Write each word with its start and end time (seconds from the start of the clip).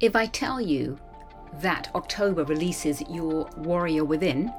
If 0.00 0.14
I 0.14 0.26
tell 0.26 0.60
you 0.60 0.96
that 1.54 1.90
October 1.96 2.44
releases 2.44 3.02
your 3.10 3.50
warrior 3.56 4.04
within, 4.04 4.52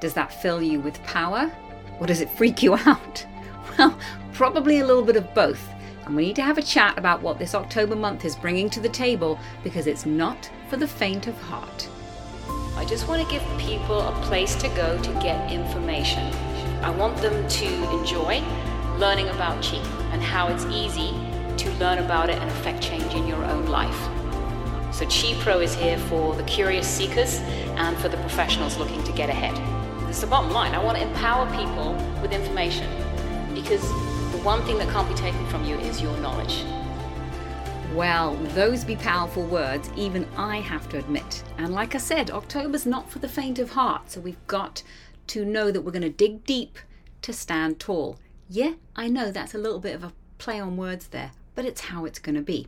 does 0.00 0.14
that 0.14 0.32
fill 0.32 0.62
you 0.62 0.80
with 0.80 1.02
power 1.02 1.52
or 2.00 2.06
does 2.06 2.22
it 2.22 2.30
freak 2.30 2.62
you 2.62 2.74
out? 2.86 3.26
Well, 3.76 3.98
probably 4.32 4.78
a 4.78 4.86
little 4.86 5.02
bit 5.02 5.16
of 5.16 5.34
both. 5.34 5.62
And 6.06 6.16
we 6.16 6.28
need 6.28 6.36
to 6.36 6.42
have 6.42 6.56
a 6.56 6.62
chat 6.62 6.96
about 6.96 7.20
what 7.20 7.38
this 7.38 7.54
October 7.54 7.94
month 7.94 8.24
is 8.24 8.34
bringing 8.34 8.70
to 8.70 8.80
the 8.80 8.88
table 8.88 9.38
because 9.62 9.86
it's 9.86 10.06
not 10.06 10.50
for 10.70 10.78
the 10.78 10.88
faint 10.88 11.26
of 11.26 11.38
heart. 11.42 11.86
I 12.74 12.86
just 12.86 13.08
want 13.08 13.22
to 13.22 13.30
give 13.30 13.42
people 13.58 14.00
a 14.00 14.12
place 14.22 14.54
to 14.54 14.68
go 14.68 14.98
to 15.02 15.12
get 15.20 15.52
information. 15.52 16.32
I 16.82 16.88
want 16.88 17.18
them 17.18 17.46
to 17.46 17.90
enjoy 17.98 18.42
learning 18.96 19.28
about 19.28 19.62
Qi 19.62 19.84
and 20.12 20.22
how 20.22 20.48
it's 20.48 20.64
easy 20.64 21.10
to 21.58 21.70
learn 21.78 21.98
about 21.98 22.30
it 22.30 22.38
and 22.38 22.48
affect 22.48 22.82
change 22.82 23.12
in 23.12 23.26
your 23.26 23.44
own 23.44 23.66
life. 23.66 24.17
So 24.98 25.06
Qi 25.06 25.38
Pro 25.38 25.60
is 25.60 25.76
here 25.76 25.96
for 25.96 26.34
the 26.34 26.42
curious 26.42 26.84
seekers 26.84 27.38
and 27.76 27.96
for 27.98 28.08
the 28.08 28.16
professionals 28.16 28.78
looking 28.78 29.00
to 29.04 29.12
get 29.12 29.30
ahead. 29.30 29.56
It's 30.08 30.22
the 30.22 30.26
bottom 30.26 30.50
line. 30.50 30.74
I 30.74 30.82
want 30.82 30.98
to 30.98 31.04
empower 31.04 31.46
people 31.56 31.92
with 32.20 32.32
information 32.32 32.90
because 33.54 33.80
the 34.32 34.38
one 34.42 34.60
thing 34.64 34.76
that 34.78 34.88
can't 34.88 35.08
be 35.08 35.14
taken 35.14 35.46
from 35.46 35.62
you 35.62 35.76
is 35.76 36.02
your 36.02 36.16
knowledge. 36.16 36.64
Well, 37.94 38.34
those 38.56 38.82
be 38.82 38.96
powerful 38.96 39.44
words, 39.44 39.88
even 39.94 40.26
I 40.36 40.56
have 40.56 40.88
to 40.88 40.98
admit. 40.98 41.44
And 41.58 41.72
like 41.72 41.94
I 41.94 41.98
said, 41.98 42.32
October's 42.32 42.84
not 42.84 43.08
for 43.08 43.20
the 43.20 43.28
faint 43.28 43.60
of 43.60 43.70
heart, 43.70 44.10
so 44.10 44.20
we've 44.20 44.44
got 44.48 44.82
to 45.28 45.44
know 45.44 45.70
that 45.70 45.82
we're 45.82 45.92
going 45.92 46.02
to 46.02 46.08
dig 46.08 46.44
deep 46.44 46.76
to 47.22 47.32
stand 47.32 47.78
tall. 47.78 48.18
Yeah, 48.48 48.72
I 48.96 49.06
know 49.06 49.30
that's 49.30 49.54
a 49.54 49.58
little 49.58 49.78
bit 49.78 49.94
of 49.94 50.02
a 50.02 50.12
play 50.38 50.58
on 50.58 50.76
words 50.76 51.06
there, 51.06 51.30
but 51.54 51.64
it's 51.64 51.82
how 51.82 52.04
it's 52.04 52.18
going 52.18 52.34
to 52.34 52.42
be. 52.42 52.66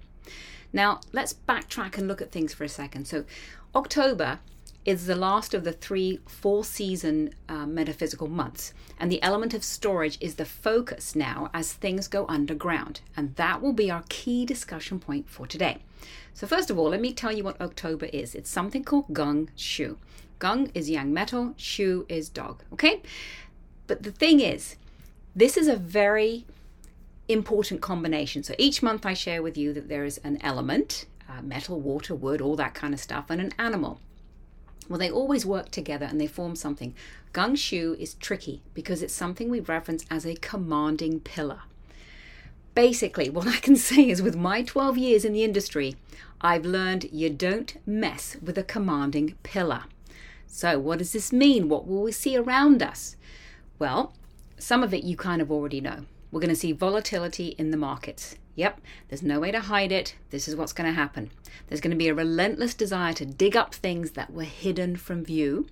Now, 0.72 1.00
let's 1.12 1.34
backtrack 1.34 1.98
and 1.98 2.06
look 2.06 2.22
at 2.22 2.30
things 2.30 2.54
for 2.54 2.64
a 2.64 2.68
second. 2.68 3.06
So, 3.06 3.24
October 3.74 4.38
is 4.84 5.06
the 5.06 5.14
last 5.14 5.52
of 5.52 5.64
the 5.64 5.72
three 5.72 6.20
four 6.26 6.64
season 6.64 7.34
uh, 7.48 7.66
metaphysical 7.66 8.28
months, 8.28 8.72
and 8.98 9.10
the 9.10 9.22
element 9.22 9.52
of 9.52 9.62
storage 9.62 10.16
is 10.20 10.36
the 10.36 10.44
focus 10.44 11.14
now 11.14 11.50
as 11.52 11.72
things 11.72 12.08
go 12.08 12.26
underground, 12.28 13.00
and 13.16 13.34
that 13.36 13.60
will 13.60 13.72
be 13.72 13.90
our 13.90 14.04
key 14.08 14.46
discussion 14.46 14.98
point 14.98 15.28
for 15.28 15.46
today. 15.46 15.78
So, 16.34 16.46
first 16.46 16.70
of 16.70 16.78
all, 16.78 16.90
let 16.90 17.00
me 17.00 17.12
tell 17.12 17.32
you 17.32 17.44
what 17.44 17.60
October 17.60 18.06
is 18.06 18.34
it's 18.34 18.50
something 18.50 18.84
called 18.84 19.08
Geng 19.08 19.48
Xu. 19.56 19.96
Geng 20.38 20.70
is 20.74 20.88
yang 20.88 21.12
metal, 21.12 21.54
Xu 21.58 22.06
is 22.08 22.28
dog, 22.30 22.62
okay? 22.72 23.02
But 23.86 24.04
the 24.04 24.12
thing 24.12 24.40
is, 24.40 24.76
this 25.36 25.56
is 25.56 25.68
a 25.68 25.76
very 25.76 26.46
important 27.32 27.80
combination. 27.80 28.42
So, 28.42 28.54
each 28.58 28.82
month 28.82 29.06
I 29.06 29.14
share 29.14 29.42
with 29.42 29.56
you 29.56 29.72
that 29.72 29.88
there 29.88 30.04
is 30.04 30.18
an 30.18 30.38
element. 30.42 31.06
Uh, 31.28 31.42
metal, 31.42 31.80
water, 31.80 32.14
wood, 32.14 32.40
all 32.40 32.56
that 32.56 32.74
kind 32.74 32.92
of 32.92 32.98
stuff, 32.98 33.26
and 33.30 33.40
an 33.40 33.52
animal. 33.56 34.00
Well, 34.88 34.98
they 34.98 35.10
always 35.10 35.46
work 35.46 35.70
together 35.70 36.04
and 36.04 36.20
they 36.20 36.26
form 36.26 36.56
something. 36.56 36.94
Geng 37.32 37.52
Xu 37.52 37.96
is 37.96 38.14
tricky 38.14 38.62
because 38.74 39.02
it's 39.02 39.14
something 39.14 39.48
we 39.48 39.60
reference 39.60 40.04
as 40.10 40.26
a 40.26 40.34
commanding 40.34 41.20
pillar. 41.20 41.60
Basically, 42.74 43.30
what 43.30 43.46
I 43.46 43.58
can 43.58 43.76
say 43.90 44.08
is 44.08 44.20
with 44.20 44.34
my 44.34 44.62
12 44.62 44.98
years 44.98 45.24
in 45.24 45.32
the 45.32 45.44
industry, 45.44 45.94
I've 46.40 46.64
learned 46.64 47.08
you 47.12 47.30
don't 47.30 47.76
mess 47.86 48.36
with 48.42 48.58
a 48.58 48.64
commanding 48.64 49.36
pillar. 49.44 49.84
So, 50.48 50.80
what 50.80 50.98
does 50.98 51.12
this 51.12 51.32
mean? 51.32 51.68
What 51.68 51.86
will 51.86 52.02
we 52.02 52.10
see 52.10 52.36
around 52.36 52.82
us? 52.82 53.14
Well, 53.78 54.14
some 54.58 54.82
of 54.82 54.92
it 54.92 55.04
you 55.04 55.16
kind 55.16 55.40
of 55.40 55.52
already 55.52 55.80
know. 55.80 56.06
We're 56.30 56.40
going 56.40 56.50
to 56.50 56.56
see 56.56 56.72
volatility 56.72 57.54
in 57.58 57.70
the 57.70 57.76
markets. 57.76 58.36
Yep, 58.54 58.80
there's 59.08 59.22
no 59.22 59.40
way 59.40 59.50
to 59.50 59.60
hide 59.60 59.90
it. 59.90 60.14
This 60.30 60.46
is 60.46 60.54
what's 60.54 60.72
going 60.72 60.88
to 60.88 60.94
happen. 60.94 61.30
There's 61.66 61.80
going 61.80 61.92
to 61.92 61.96
be 61.96 62.08
a 62.08 62.14
relentless 62.14 62.74
desire 62.74 63.12
to 63.14 63.26
dig 63.26 63.56
up 63.56 63.74
things 63.74 64.12
that 64.12 64.32
were 64.32 64.44
hidden 64.44 64.96
from 64.96 65.24
view. 65.24 65.66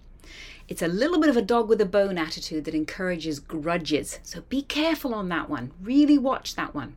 It's 0.68 0.82
a 0.82 0.88
little 0.88 1.20
bit 1.20 1.30
of 1.30 1.36
a 1.36 1.42
dog 1.42 1.68
with 1.68 1.80
a 1.80 1.86
bone 1.86 2.18
attitude 2.18 2.64
that 2.64 2.74
encourages 2.74 3.40
grudges. 3.40 4.20
So 4.22 4.42
be 4.48 4.62
careful 4.62 5.14
on 5.14 5.28
that 5.28 5.48
one. 5.48 5.72
Really 5.80 6.18
watch 6.18 6.56
that 6.56 6.74
one. 6.74 6.96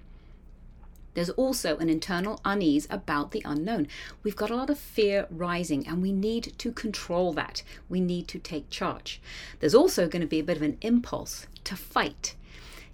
There's 1.13 1.29
also 1.31 1.78
an 1.78 1.89
internal 1.89 2.39
unease 2.45 2.88
about 2.89 3.31
the 3.31 3.41
unknown. 3.43 3.88
We've 4.23 4.35
got 4.35 4.49
a 4.49 4.55
lot 4.55 4.69
of 4.69 4.79
fear 4.79 5.28
rising 5.29 5.85
and 5.88 6.01
we 6.01 6.11
need 6.11 6.53
to 6.57 6.72
control 6.72 7.33
that. 7.33 7.63
We 7.89 7.99
need 7.99 8.28
to 8.29 8.39
take 8.39 8.69
charge. 8.69 9.22
There's 9.59 9.75
also 9.75 10.07
going 10.07 10.22
to 10.22 10.28
be 10.28 10.39
a 10.39 10.43
bit 10.43 10.57
of 10.57 10.63
an 10.63 10.78
impulse 10.81 11.47
to 11.66 11.75
fight 11.75 12.35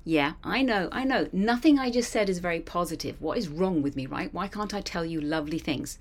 yeah, 0.07 0.35
I 0.41 0.61
know, 0.61 0.87
I 0.93 1.03
know. 1.03 1.27
Nothing 1.33 1.77
I 1.77 1.89
just 1.89 2.09
said 2.09 2.29
is 2.29 2.39
very 2.39 2.61
positive. 2.61 3.19
What 3.19 3.37
is 3.37 3.49
wrong 3.49 3.81
with 3.81 3.97
me, 3.97 4.05
right? 4.05 4.33
Why 4.33 4.47
can't 4.47 4.73
I 4.73 4.79
tell 4.79 5.03
you 5.03 5.19
lovely 5.19 5.59
things? 5.59 5.99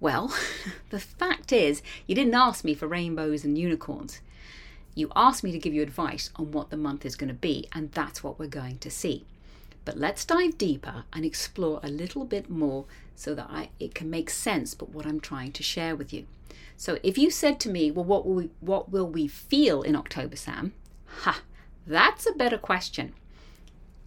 Well, 0.00 0.34
the 0.88 1.00
fact 1.00 1.52
is, 1.52 1.82
you 2.06 2.14
didn't 2.14 2.34
ask 2.34 2.64
me 2.64 2.72
for 2.72 2.88
rainbows 2.88 3.44
and 3.44 3.58
unicorns. 3.58 4.22
You 4.94 5.12
asked 5.14 5.44
me 5.44 5.52
to 5.52 5.58
give 5.58 5.74
you 5.74 5.82
advice 5.82 6.30
on 6.36 6.50
what 6.50 6.70
the 6.70 6.78
month 6.78 7.04
is 7.04 7.14
going 7.14 7.28
to 7.28 7.34
be, 7.34 7.68
and 7.72 7.92
that's 7.92 8.24
what 8.24 8.38
we're 8.38 8.46
going 8.46 8.78
to 8.78 8.90
see. 8.90 9.26
But 9.84 9.98
let's 9.98 10.24
dive 10.24 10.56
deeper 10.56 11.04
and 11.12 11.22
explore 11.22 11.80
a 11.82 11.90
little 11.90 12.24
bit 12.24 12.48
more 12.48 12.86
so 13.16 13.34
that 13.34 13.48
I, 13.50 13.68
it 13.78 13.94
can 13.94 14.08
make 14.08 14.30
sense 14.30 14.72
but 14.72 14.94
what 14.94 15.04
I'm 15.04 15.20
trying 15.20 15.52
to 15.52 15.62
share 15.62 15.94
with 15.94 16.10
you. 16.10 16.26
So 16.78 16.96
if 17.02 17.18
you 17.18 17.30
said 17.30 17.60
to 17.60 17.68
me, 17.68 17.90
well, 17.90 18.06
what 18.06 18.24
will 18.24 18.34
we, 18.34 18.50
what 18.60 18.90
will 18.90 19.06
we 19.06 19.28
feel 19.28 19.82
in 19.82 19.94
October, 19.94 20.36
Sam? 20.36 20.72
Ha, 21.18 21.42
that's 21.86 22.24
a 22.24 22.32
better 22.32 22.56
question 22.56 23.12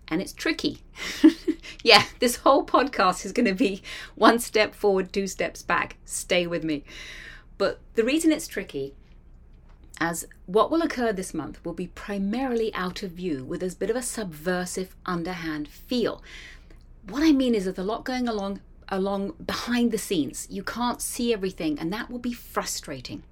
and 0.09 0.21
it's 0.21 0.33
tricky. 0.33 0.79
yeah, 1.83 2.05
this 2.19 2.37
whole 2.37 2.65
podcast 2.65 3.25
is 3.25 3.31
going 3.31 3.45
to 3.45 3.53
be 3.53 3.81
one 4.15 4.39
step 4.39 4.73
forward, 4.73 5.13
two 5.13 5.27
steps 5.27 5.61
back. 5.61 5.97
Stay 6.05 6.47
with 6.47 6.63
me. 6.63 6.83
But 7.57 7.79
the 7.95 8.03
reason 8.03 8.31
it's 8.31 8.47
tricky, 8.47 8.95
as 9.99 10.25
what 10.45 10.71
will 10.71 10.81
occur 10.81 11.11
this 11.11 11.33
month 11.33 11.63
will 11.63 11.73
be 11.73 11.87
primarily 11.87 12.73
out 12.73 13.03
of 13.03 13.11
view 13.11 13.43
with 13.43 13.61
a 13.61 13.75
bit 13.77 13.89
of 13.89 13.95
a 13.95 14.01
subversive, 14.01 14.95
underhand 15.05 15.67
feel. 15.67 16.23
What 17.07 17.23
I 17.23 17.31
mean 17.31 17.53
is 17.53 17.65
there's 17.65 17.77
a 17.77 17.83
lot 17.83 18.05
going 18.05 18.27
along 18.27 18.61
along 18.91 19.33
behind 19.45 19.91
the 19.91 19.97
scenes. 19.97 20.47
You 20.49 20.63
can't 20.63 21.01
see 21.01 21.31
everything, 21.31 21.77
and 21.77 21.93
that 21.93 22.09
will 22.09 22.19
be 22.19 22.33
frustrating. 22.33 23.23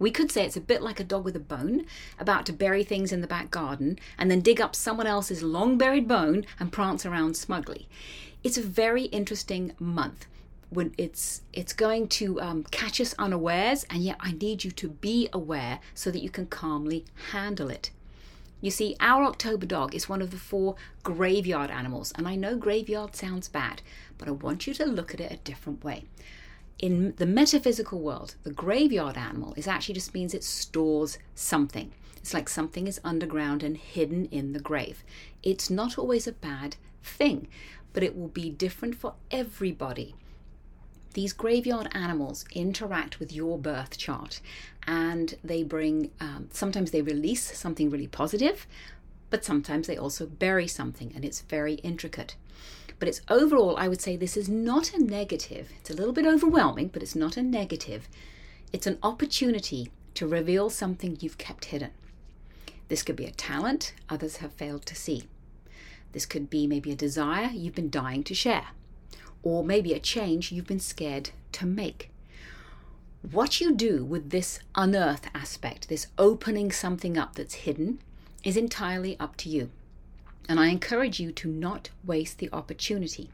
We 0.00 0.10
could 0.10 0.32
say 0.32 0.46
it's 0.46 0.56
a 0.56 0.62
bit 0.62 0.80
like 0.80 0.98
a 0.98 1.04
dog 1.04 1.24
with 1.24 1.36
a 1.36 1.40
bone, 1.40 1.84
about 2.18 2.46
to 2.46 2.54
bury 2.54 2.82
things 2.82 3.12
in 3.12 3.20
the 3.20 3.26
back 3.26 3.50
garden 3.50 3.98
and 4.16 4.30
then 4.30 4.40
dig 4.40 4.58
up 4.58 4.74
someone 4.74 5.06
else's 5.06 5.42
long 5.42 5.76
buried 5.76 6.08
bone 6.08 6.46
and 6.58 6.72
prance 6.72 7.04
around 7.04 7.36
smugly. 7.36 7.86
It's 8.42 8.56
a 8.56 8.62
very 8.62 9.04
interesting 9.04 9.74
month. 9.78 10.26
When 10.70 10.94
it's 10.96 11.42
it's 11.52 11.74
going 11.74 12.08
to 12.20 12.40
um, 12.40 12.62
catch 12.70 12.98
us 13.00 13.14
unawares 13.18 13.84
and 13.90 14.04
yet 14.04 14.16
i 14.20 14.30
need 14.30 14.62
you 14.62 14.70
to 14.70 14.88
be 14.88 15.28
aware 15.32 15.80
so 15.94 16.12
that 16.12 16.22
you 16.22 16.30
can 16.30 16.46
calmly 16.46 17.04
handle 17.32 17.68
it. 17.68 17.90
You 18.60 18.70
see 18.70 18.96
our 19.00 19.24
october 19.24 19.66
dog 19.66 19.96
is 19.96 20.08
one 20.08 20.22
of 20.22 20.30
the 20.30 20.36
four 20.36 20.76
graveyard 21.02 21.70
animals 21.70 22.12
and 22.16 22.28
i 22.28 22.36
know 22.36 22.56
graveyard 22.56 23.16
sounds 23.16 23.48
bad 23.48 23.82
but 24.16 24.28
i 24.28 24.30
want 24.30 24.68
you 24.68 24.74
to 24.74 24.86
look 24.86 25.12
at 25.12 25.20
it 25.20 25.32
a 25.32 25.36
different 25.38 25.82
way 25.82 26.04
in 26.80 27.12
the 27.16 27.26
metaphysical 27.26 28.00
world, 28.00 28.36
the 28.42 28.52
graveyard 28.52 29.16
animal 29.16 29.52
is 29.56 29.68
actually 29.68 29.94
just 29.94 30.14
means 30.14 30.32
it 30.32 30.42
stores 30.42 31.18
something. 31.34 31.92
It's 32.16 32.32
like 32.32 32.48
something 32.48 32.86
is 32.86 33.00
underground 33.04 33.62
and 33.62 33.76
hidden 33.76 34.24
in 34.26 34.52
the 34.54 34.60
grave. 34.60 35.04
It's 35.42 35.68
not 35.68 35.98
always 35.98 36.26
a 36.26 36.32
bad 36.32 36.76
thing, 37.02 37.48
but 37.92 38.02
it 38.02 38.16
will 38.16 38.28
be 38.28 38.48
different 38.50 38.94
for 38.94 39.14
everybody. 39.30 40.14
These 41.12 41.34
graveyard 41.34 41.88
animals 41.92 42.46
interact 42.52 43.20
with 43.20 43.32
your 43.32 43.58
birth 43.58 43.98
chart 43.98 44.40
and 44.86 45.34
they 45.44 45.62
bring, 45.62 46.10
um, 46.18 46.48
sometimes 46.50 46.92
they 46.92 47.02
release 47.02 47.58
something 47.58 47.90
really 47.90 48.06
positive, 48.06 48.66
but 49.28 49.44
sometimes 49.44 49.86
they 49.86 49.98
also 49.98 50.24
bury 50.24 50.66
something 50.66 51.12
and 51.14 51.24
it's 51.26 51.42
very 51.42 51.74
intricate. 51.74 52.36
But 53.00 53.08
it's 53.08 53.22
overall, 53.28 53.76
I 53.78 53.88
would 53.88 54.00
say 54.00 54.14
this 54.14 54.36
is 54.36 54.48
not 54.48 54.92
a 54.92 55.02
negative. 55.02 55.70
It's 55.80 55.90
a 55.90 55.94
little 55.94 56.12
bit 56.12 56.26
overwhelming, 56.26 56.88
but 56.88 57.02
it's 57.02 57.16
not 57.16 57.36
a 57.36 57.42
negative. 57.42 58.08
It's 58.72 58.86
an 58.86 58.98
opportunity 59.02 59.90
to 60.14 60.28
reveal 60.28 60.70
something 60.70 61.16
you've 61.18 61.38
kept 61.38 61.66
hidden. 61.66 61.90
This 62.88 63.02
could 63.02 63.16
be 63.16 63.24
a 63.24 63.30
talent 63.30 63.94
others 64.08 64.36
have 64.36 64.52
failed 64.52 64.84
to 64.86 64.94
see. 64.94 65.24
This 66.12 66.26
could 66.26 66.50
be 66.50 66.66
maybe 66.66 66.92
a 66.92 66.96
desire 66.96 67.50
you've 67.52 67.74
been 67.74 67.90
dying 67.90 68.22
to 68.24 68.34
share, 68.34 68.68
or 69.42 69.64
maybe 69.64 69.94
a 69.94 69.98
change 69.98 70.52
you've 70.52 70.66
been 70.66 70.80
scared 70.80 71.30
to 71.52 71.66
make. 71.66 72.10
What 73.30 73.60
you 73.60 73.74
do 73.74 74.04
with 74.04 74.30
this 74.30 74.60
unearth 74.74 75.28
aspect, 75.34 75.88
this 75.88 76.08
opening 76.18 76.70
something 76.70 77.16
up 77.16 77.34
that's 77.34 77.54
hidden, 77.54 78.00
is 78.44 78.56
entirely 78.56 79.18
up 79.18 79.36
to 79.38 79.48
you. 79.48 79.70
And 80.50 80.58
I 80.58 80.66
encourage 80.66 81.20
you 81.20 81.30
to 81.30 81.48
not 81.48 81.90
waste 82.04 82.38
the 82.38 82.50
opportunity. 82.52 83.30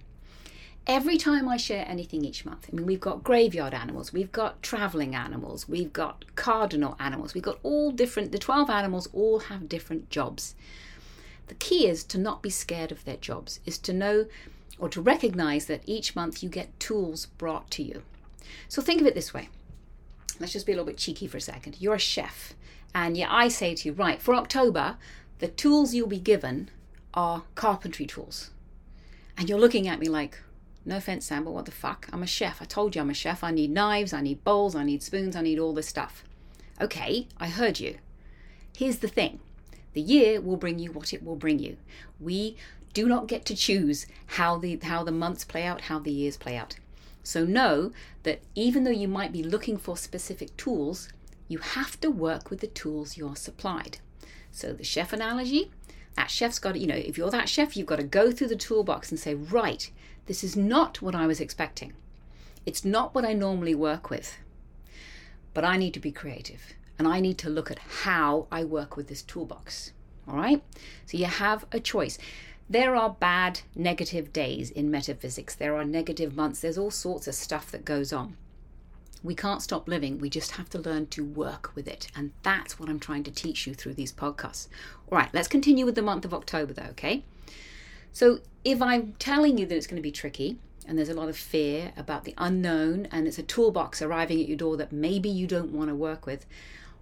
Every 0.87 1.17
time 1.17 1.49
I 1.49 1.57
share 1.57 1.89
anything 1.89 2.27
each 2.27 2.45
month, 2.45 2.69
I 2.71 2.77
mean, 2.77 2.85
we've 2.85 3.01
got 3.01 3.25
graveyard 3.25 3.73
animals, 3.73 4.13
we've 4.13 4.31
got 4.33 4.63
traveling 4.63 5.15
animals, 5.15 5.67
we've 5.67 5.95
got 5.95 6.27
cardinal 6.37 6.95
animals, 7.01 7.33
we've 7.33 7.43
got 7.43 7.59
all 7.63 7.91
different, 7.91 8.33
the 8.33 8.39
12 8.39 8.69
animals 8.69 9.09
all 9.15 9.39
have 9.39 9.67
different 9.67 10.11
jobs. 10.11 10.55
The 11.47 11.55
key 11.55 11.89
is 11.89 12.05
to 12.05 12.19
not 12.19 12.43
be 12.43 12.51
scared 12.51 12.93
of 12.93 13.03
their 13.07 13.17
jobs, 13.17 13.61
is 13.65 13.79
to 13.79 13.95
know 13.95 14.27
or 14.79 14.91
to 14.91 15.01
recognize 15.01 15.65
that 15.67 15.85
each 15.87 16.15
month 16.15 16.43
you 16.43 16.51
get 16.51 16.79
tools 16.79 17.25
brought 17.39 17.71
to 17.71 17.83
you. 17.83 18.03
So 18.69 18.83
think 18.83 19.01
of 19.01 19.07
it 19.07 19.15
this 19.15 19.33
way. 19.33 19.49
Let's 20.39 20.53
just 20.53 20.67
be 20.67 20.73
a 20.73 20.75
little 20.75 20.85
bit 20.85 20.99
cheeky 20.99 21.29
for 21.29 21.39
a 21.39 21.41
second. 21.41 21.79
You're 21.81 21.95
a 21.95 21.99
chef, 21.99 22.53
and 22.95 23.17
yeah, 23.17 23.33
I 23.33 23.49
say 23.49 23.75
to 23.75 23.89
you, 23.89 23.95
right, 23.95 24.21
for 24.21 24.35
October, 24.35 24.99
the 25.39 25.49
tools 25.49 25.95
you'll 25.95 26.09
be 26.09 26.21
given 26.21 26.69
are 27.17 27.43
carpentry 27.55 28.07
tools. 28.07 28.51
And 29.37 29.49
you're 29.49 29.59
looking 29.59 29.89
at 29.89 29.99
me 29.99 30.09
like, 30.09 30.39
no 30.85 30.99
offense, 30.99 31.27
Sam, 31.27 31.45
but 31.45 31.51
what 31.53 31.65
the 31.65 31.73
fuck? 31.73 32.09
I'm 32.13 32.23
a 32.23 32.27
chef. 32.29 32.63
I 32.63 32.65
told 32.65 32.95
you 32.95 33.01
I'm 33.01 33.11
a 33.11 33.15
chef. 33.15 33.43
I 33.43 33.51
need 33.51 33.73
knives, 33.73 34.13
I 34.13 34.21
need 34.21 34.45
bowls, 34.45 34.77
I 34.77 34.85
need 34.85 35.03
spoons, 35.03 35.35
I 35.35 35.41
need 35.41 35.59
all 35.59 35.75
this 35.75 35.89
stuff. 35.89 36.23
Okay, 36.81 37.27
I 37.39 37.49
heard 37.49 37.81
you. 37.81 37.97
Here's 38.77 38.99
the 38.99 39.09
thing 39.09 39.41
the 39.95 40.01
year 40.03 40.41
will 40.41 40.59
bring 40.59 40.79
you 40.79 40.93
what 40.93 41.15
it 41.15 41.25
will 41.25 41.37
bring 41.37 41.59
you. 41.59 41.79
We 42.21 42.57
do 42.93 43.09
not 43.09 43.27
get 43.27 43.45
to 43.47 43.57
choose 43.57 44.07
how 44.27 44.59
the, 44.59 44.79
how 44.83 45.03
the 45.03 45.13
months 45.13 45.45
play 45.45 45.65
out, 45.65 45.83
how 45.83 45.99
the 45.99 46.13
years 46.13 46.37
play 46.37 46.57
out. 46.57 46.77
So 47.23 47.45
know 47.45 47.93
that 48.23 48.43
even 48.55 48.85
though 48.85 48.91
you 48.91 49.09
might 49.09 49.33
be 49.33 49.43
looking 49.43 49.79
for 49.79 49.97
specific 49.97 50.57
tools, 50.57 51.09
you 51.49 51.59
have 51.59 51.99
to 52.01 52.11
work 52.11 52.51
with 52.51 52.61
the 52.61 52.67
tools 52.67 53.17
you're 53.17 53.37
supplied. 53.37 53.99
So 54.53 54.73
the 54.73 54.85
chef 54.85 55.13
analogy, 55.13 55.71
that 56.17 56.31
chef's 56.31 56.59
got 56.59 56.73
to, 56.73 56.79
you 56.79 56.87
know, 56.87 56.95
if 56.95 57.17
you're 57.17 57.31
that 57.31 57.49
chef, 57.49 57.77
you've 57.77 57.87
got 57.87 57.97
to 57.97 58.03
go 58.03 58.33
through 58.33 58.49
the 58.49 58.57
toolbox 58.57 59.11
and 59.11 59.21
say, 59.21 59.35
right, 59.35 59.91
this 60.27 60.43
is 60.43 60.57
not 60.57 61.01
what 61.01 61.15
I 61.15 61.27
was 61.27 61.41
expecting. 61.41 61.93
It's 62.65 62.85
not 62.85 63.15
what 63.15 63.25
I 63.25 63.33
normally 63.33 63.75
work 63.75 64.11
with. 64.11 64.39
But 65.55 65.65
I 65.65 65.77
need 65.77 65.95
to 65.95 66.01
be 66.01 66.11
creative 66.11 66.75
and 66.99 67.07
I 67.07 67.21
need 67.21 67.39
to 67.39 67.51
look 67.51 67.71
at 67.71 67.79
how 67.79 68.47
I 68.51 68.65
work 68.65 68.97
with 68.97 69.09
this 69.09 69.23
toolbox. 69.23 69.93
All 70.27 70.37
right? 70.37 70.63
So 71.07 71.17
you 71.17 71.27
have 71.27 71.67
a 71.71 71.79
choice. 71.79 72.19
There 72.69 72.97
are 72.97 73.11
bad, 73.11 73.61
negative 73.77 74.33
days 74.33 74.71
in 74.71 74.91
metaphysics. 74.91 75.55
There 75.55 75.77
are 75.77 75.85
negative 75.85 76.35
months. 76.35 76.61
There's 76.61 76.79
all 76.79 76.91
sorts 76.91 77.29
of 77.29 77.35
stuff 77.35 77.71
that 77.71 77.85
goes 77.85 78.13
on. 78.13 78.37
We 79.23 79.35
can't 79.35 79.63
stop 79.63 79.89
living. 79.89 80.19
We 80.19 80.31
just 80.31 80.53
have 80.53 80.71
to 80.71 80.79
learn 80.79 81.07
to 81.09 81.25
work 81.25 81.73
with 81.75 81.89
it. 81.89 82.09
And 82.15 82.33
that's 82.43 82.79
what 82.79 82.89
I'm 82.89 83.01
trying 83.01 83.25
to 83.25 83.31
teach 83.31 83.67
you 83.67 83.75
through 83.75 83.95
these 83.95 84.13
podcasts. 84.13 84.69
All 85.11 85.19
right, 85.19 85.31
let's 85.33 85.49
continue 85.49 85.85
with 85.85 85.95
the 85.95 86.03
month 86.03 86.25
of 86.25 86.35
October, 86.35 86.73
though, 86.73 86.91
okay? 86.91 87.25
So 88.13 88.41
if 88.65 88.81
I'm 88.81 89.15
telling 89.19 89.59
you 89.59 89.67
that 89.67 89.77
it's 89.77 89.87
going 89.87 89.97
to 89.97 90.03
be 90.03 90.13
tricky, 90.13 90.59
and 90.87 90.97
there's 90.97 91.09
a 91.09 91.15
lot 91.15 91.29
of 91.29 91.37
fear 91.37 91.93
about 91.97 92.25
the 92.25 92.35
unknown, 92.39 93.09
and 93.11 93.27
it's 93.27 93.39
a 93.39 93.43
toolbox 93.43 94.01
arriving 94.01 94.41
at 94.41 94.49
your 94.49 94.57
door 94.57 94.77
that 94.77 94.93
maybe 94.93 95.29
you 95.29 95.47
don't 95.47 95.73
want 95.73 95.89
to 95.89 95.95
work 95.95 96.27
with, 96.27 96.47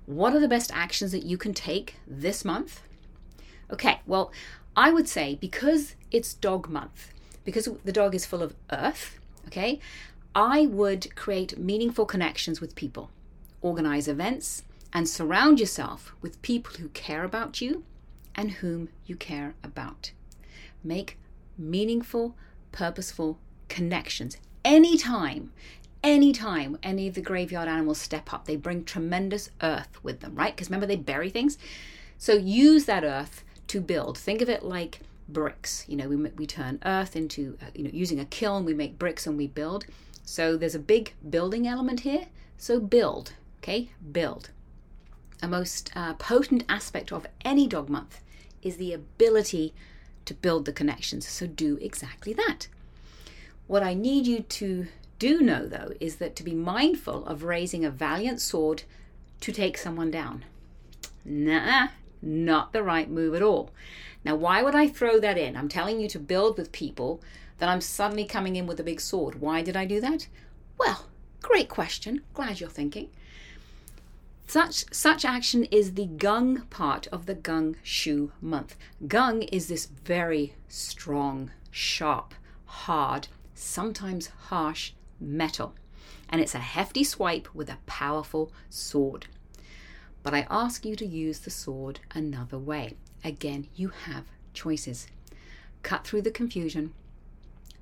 what 0.07 0.35
are 0.35 0.41
the 0.41 0.49
best 0.49 0.71
actions 0.73 1.13
that 1.13 1.23
you 1.23 1.37
can 1.37 1.55
take 1.55 1.97
this 2.07 2.45
month? 2.45 2.81
Okay, 3.71 4.01
well, 4.07 4.33
I 4.77 4.91
would 4.91 5.09
say 5.09 5.37
because 5.41 5.95
it's 6.11 6.35
dog 6.35 6.69
month, 6.69 7.13
because 7.45 7.69
the 7.85 7.93
dog 7.93 8.15
is 8.15 8.27
full 8.27 8.43
of 8.43 8.55
earth, 8.71 9.19
okay, 9.47 9.81
I 10.35 10.67
would 10.67 11.15
create 11.15 11.59
meaningful 11.59 12.07
connections 12.07 12.61
with 12.61 12.75
people, 12.75 13.11
organize 13.61 14.09
events, 14.09 14.63
and 14.93 15.09
surround 15.09 15.61
yourself 15.61 16.15
with 16.21 16.43
people 16.43 16.75
who 16.79 16.89
care 16.89 17.25
about 17.25 17.61
you 17.61 17.85
and 18.35 18.53
whom 18.53 18.89
you 19.07 19.17
care 19.17 19.55
about. 19.63 20.13
Make 20.83 21.19
meaningful, 21.57 22.35
purposeful 22.73 23.39
connections 23.69 24.37
anytime 24.65 25.53
anytime 26.03 26.79
any 26.83 27.09
of 27.09 27.15
the 27.15 27.23
graveyard 27.23 27.67
animals 27.67 27.99
step 27.99 28.33
up, 28.33 28.45
they 28.45 28.57
bring 28.57 28.85
tremendous 28.85 29.51
earth 29.63 29.99
with 30.03 30.21
them, 30.21 30.35
right? 30.35 30.55
Because 30.55 30.69
remember, 30.69 30.87
they 30.87 30.97
bury 30.97 31.31
things. 31.31 31.57
So 32.19 32.35
use 32.35 32.85
that 32.85 33.05
earth 33.05 33.43
to 33.69 33.81
build. 33.81 34.19
Think 34.19 34.43
of 34.43 34.51
it 34.51 34.63
like 34.63 35.01
bricks. 35.29 35.85
You 35.89 35.97
know, 35.97 36.09
we, 36.09 36.17
we 36.17 36.47
turn 36.47 36.79
earth 36.85 37.17
into, 37.17 37.57
uh, 37.63 37.71
you 37.75 37.85
know, 37.85 37.91
using 37.93 38.21
a 38.21 38.27
kiln, 38.27 38.67
we 38.67 38.75
make 38.75 38.99
bricks 38.99 39.27
and 39.27 39.39
we 39.39 39.47
build. 39.47 39.87
So 40.25 40.57
there's 40.57 40.75
a 40.75 40.81
big 40.81 41.15
building 41.29 41.67
element 41.67 42.01
here. 42.01 42.27
So 42.57 42.81
build, 42.81 43.35
okay? 43.59 43.91
Build. 44.13 44.51
A 45.43 45.49
most 45.49 45.91
uh, 45.95 46.15
potent 46.15 46.65
aspect 46.69 47.13
of 47.13 47.27
any 47.45 47.67
dog 47.67 47.89
month 47.89 48.21
is 48.63 48.77
the 48.77 48.93
ability 48.93 49.75
to 50.25 50.35
build 50.35 50.65
the 50.65 50.73
connections. 50.73 51.29
So 51.29 51.47
do 51.47 51.79
exactly 51.81 52.33
that. 52.33 52.69
What 53.67 53.83
I 53.83 53.95
need 53.95 54.27
you 54.27 54.41
to 54.41 54.87
do 55.19 55.41
know, 55.41 55.67
though, 55.67 55.93
is 56.01 56.17
that 56.17 56.37
to 56.37 56.43
be 56.43 56.55
mindful 56.55 57.27
of 57.27 57.45
raising 57.45 57.85
a 57.85 57.91
valiant 57.91 58.41
sword 58.41 58.85
to 59.41 59.53
take 59.53 59.77
someone 59.77 60.11
down. 60.11 60.45
Nah, 61.25 61.89
not 62.21 62.73
the 62.73 62.83
right 62.83 63.11
move 63.11 63.35
at 63.35 63.43
all. 63.43 63.71
Now, 64.25 64.35
why 64.37 64.63
would 64.63 64.75
I 64.75 64.89
throw 64.89 65.21
that 65.21 65.39
in? 65.39 65.57
I'm 65.57 65.69
telling 65.69 66.01
you 66.01 66.09
to 66.09 66.19
build 66.19 66.57
with 66.57 66.73
people, 66.73 67.21
then 67.65 67.71
I'm 67.71 67.81
suddenly 67.81 68.27
coming 68.27 68.57
in 68.57 68.67
with 68.67 68.79
a 68.79 68.85
big 68.85 69.01
sword. 69.01 69.41
Why 69.41 69.63
did 69.63 69.75
I 69.75 69.87
do 69.87 69.99
that? 70.03 70.29
Well, 70.77 71.07
great 71.41 71.71
question. 71.71 72.21
Glad 72.35 72.61
you're 72.61 72.69
thinking. 72.69 73.09
Such 74.47 74.85
such 74.93 75.25
action 75.25 75.65
is 75.71 75.95
the 75.95 76.07
geng 76.07 76.69
part 76.69 77.07
of 77.07 77.25
the 77.25 77.35
geng 77.35 77.77
xu 77.83 78.33
month. 78.43 78.77
Geng 79.07 79.49
is 79.51 79.69
this 79.69 79.87
very 79.87 80.53
strong, 80.69 81.53
sharp, 81.71 82.35
hard, 82.67 83.29
sometimes 83.55 84.27
harsh 84.51 84.93
metal, 85.19 85.75
and 86.29 86.43
it's 86.43 86.55
a 86.55 86.59
hefty 86.59 87.03
swipe 87.03 87.49
with 87.55 87.71
a 87.71 87.79
powerful 87.87 88.53
sword. 88.69 89.25
But 90.23 90.35
I 90.35 90.47
ask 90.51 90.85
you 90.85 90.97
to 90.97 91.07
use 91.07 91.39
the 91.39 91.51
sword 91.51 92.01
another 92.15 92.59
way. 92.59 92.99
Again, 93.25 93.69
you 93.75 93.89
have 93.89 94.27
choices. 94.53 95.07
Cut 95.83 96.07
through 96.07 96.21
the 96.21 96.31
confusion, 96.31 96.93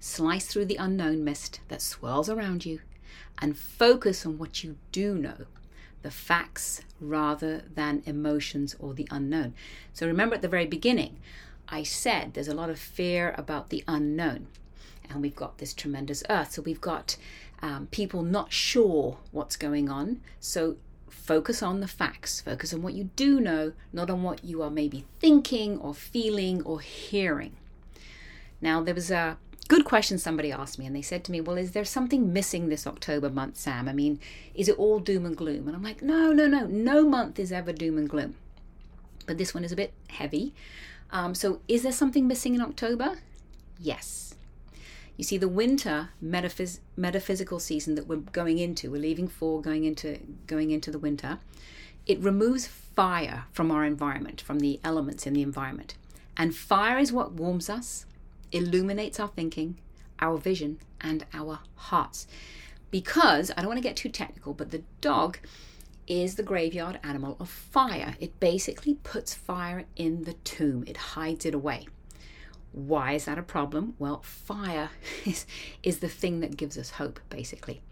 slice 0.02 0.46
through 0.46 0.64
the 0.64 0.76
unknown 0.76 1.22
mist 1.22 1.60
that 1.68 1.80
swirls 1.80 2.28
around 2.28 2.66
you, 2.66 2.80
and 3.40 3.56
focus 3.56 4.26
on 4.26 4.36
what 4.36 4.64
you 4.64 4.76
do 4.90 5.14
know 5.14 5.46
the 6.02 6.10
facts 6.10 6.82
rather 7.00 7.62
than 7.72 8.02
emotions 8.04 8.74
or 8.80 8.92
the 8.92 9.06
unknown. 9.12 9.54
So 9.92 10.06
remember 10.06 10.34
at 10.34 10.42
the 10.42 10.48
very 10.48 10.66
beginning, 10.66 11.18
I 11.68 11.84
said 11.84 12.34
there's 12.34 12.48
a 12.48 12.54
lot 12.54 12.70
of 12.70 12.78
fear 12.78 13.32
about 13.38 13.70
the 13.70 13.84
unknown 13.86 14.48
and 15.08 15.22
we've 15.22 15.36
got 15.36 15.58
this 15.58 15.72
tremendous 15.72 16.24
earth. 16.28 16.52
So 16.52 16.62
we've 16.62 16.80
got 16.80 17.16
um, 17.62 17.86
people 17.90 18.22
not 18.22 18.52
sure 18.52 19.18
what's 19.30 19.56
going 19.56 19.88
on. 19.88 20.20
So 20.40 20.76
focus 21.08 21.62
on 21.62 21.80
the 21.80 21.88
facts, 21.88 22.40
focus 22.40 22.74
on 22.74 22.82
what 22.82 22.94
you 22.94 23.10
do 23.14 23.40
know, 23.40 23.72
not 23.92 24.10
on 24.10 24.24
what 24.24 24.44
you 24.44 24.62
are 24.62 24.70
maybe 24.70 25.04
thinking 25.20 25.78
or 25.78 25.94
feeling 25.94 26.62
or 26.62 26.80
hearing. 26.80 27.52
Now, 28.60 28.82
there 28.82 28.94
was 28.94 29.10
a 29.10 29.38
good 29.72 29.84
question 29.86 30.18
somebody 30.18 30.52
asked 30.52 30.78
me, 30.78 30.84
and 30.84 30.94
they 30.94 31.00
said 31.00 31.24
to 31.24 31.32
me, 31.32 31.40
Well, 31.40 31.56
is 31.56 31.72
there 31.72 31.84
something 31.86 32.30
missing 32.30 32.68
this 32.68 32.86
October 32.86 33.30
month, 33.30 33.56
Sam? 33.56 33.88
I 33.88 33.94
mean, 33.94 34.20
is 34.54 34.68
it 34.68 34.78
all 34.78 34.98
doom 34.98 35.24
and 35.24 35.34
gloom? 35.34 35.66
And 35.66 35.74
I'm 35.74 35.82
like, 35.82 36.02
No, 36.02 36.30
no, 36.30 36.46
no. 36.46 36.66
No 36.66 37.08
month 37.08 37.38
is 37.38 37.50
ever 37.50 37.72
doom 37.72 37.96
and 37.96 38.06
gloom. 38.06 38.34
But 39.26 39.38
this 39.38 39.54
one 39.54 39.64
is 39.64 39.72
a 39.72 39.76
bit 39.76 39.94
heavy. 40.10 40.52
Um, 41.10 41.34
so, 41.34 41.60
is 41.68 41.84
there 41.84 41.92
something 41.92 42.28
missing 42.28 42.54
in 42.54 42.60
October? 42.60 43.20
Yes. 43.78 44.34
You 45.16 45.24
see, 45.24 45.38
the 45.38 45.48
winter 45.48 46.10
metaphys- 46.22 46.80
metaphysical 46.94 47.58
season 47.58 47.94
that 47.94 48.06
we're 48.06 48.16
going 48.16 48.58
into, 48.58 48.90
we're 48.90 49.00
leaving 49.00 49.28
for 49.28 49.62
going 49.62 49.84
into 49.84 50.18
going 50.46 50.70
into 50.70 50.90
the 50.90 50.98
winter. 50.98 51.38
It 52.04 52.20
removes 52.20 52.66
fire 52.66 53.44
from 53.52 53.70
our 53.70 53.86
environment, 53.86 54.42
from 54.42 54.60
the 54.60 54.80
elements 54.84 55.26
in 55.26 55.32
the 55.32 55.40
environment, 55.40 55.94
and 56.36 56.54
fire 56.54 56.98
is 56.98 57.10
what 57.10 57.32
warms 57.32 57.70
us, 57.70 58.04
illuminates 58.52 59.18
our 59.18 59.28
thinking, 59.28 59.78
our 60.20 60.36
vision, 60.36 60.78
and 61.00 61.26
our 61.32 61.60
hearts. 61.74 62.26
Because 62.90 63.50
I 63.50 63.60
don't 63.60 63.68
want 63.68 63.78
to 63.78 63.88
get 63.88 63.96
too 63.96 64.10
technical, 64.10 64.52
but 64.52 64.70
the 64.70 64.82
dog 65.00 65.38
is 66.06 66.34
the 66.34 66.42
graveyard 66.42 66.98
animal 67.02 67.36
of 67.40 67.48
fire. 67.48 68.16
It 68.20 68.38
basically 68.38 68.94
puts 69.02 69.34
fire 69.34 69.84
in 69.96 70.24
the 70.24 70.34
tomb. 70.34 70.84
It 70.86 70.96
hides 70.96 71.46
it 71.46 71.54
away. 71.54 71.86
Why 72.72 73.12
is 73.12 73.26
that 73.26 73.38
a 73.38 73.42
problem? 73.42 73.94
Well, 73.98 74.22
fire 74.22 74.90
is, 75.24 75.46
is 75.82 75.98
the 75.98 76.08
thing 76.08 76.40
that 76.40 76.56
gives 76.56 76.76
us 76.76 76.90
hope, 76.90 77.20
basically. 77.28 77.82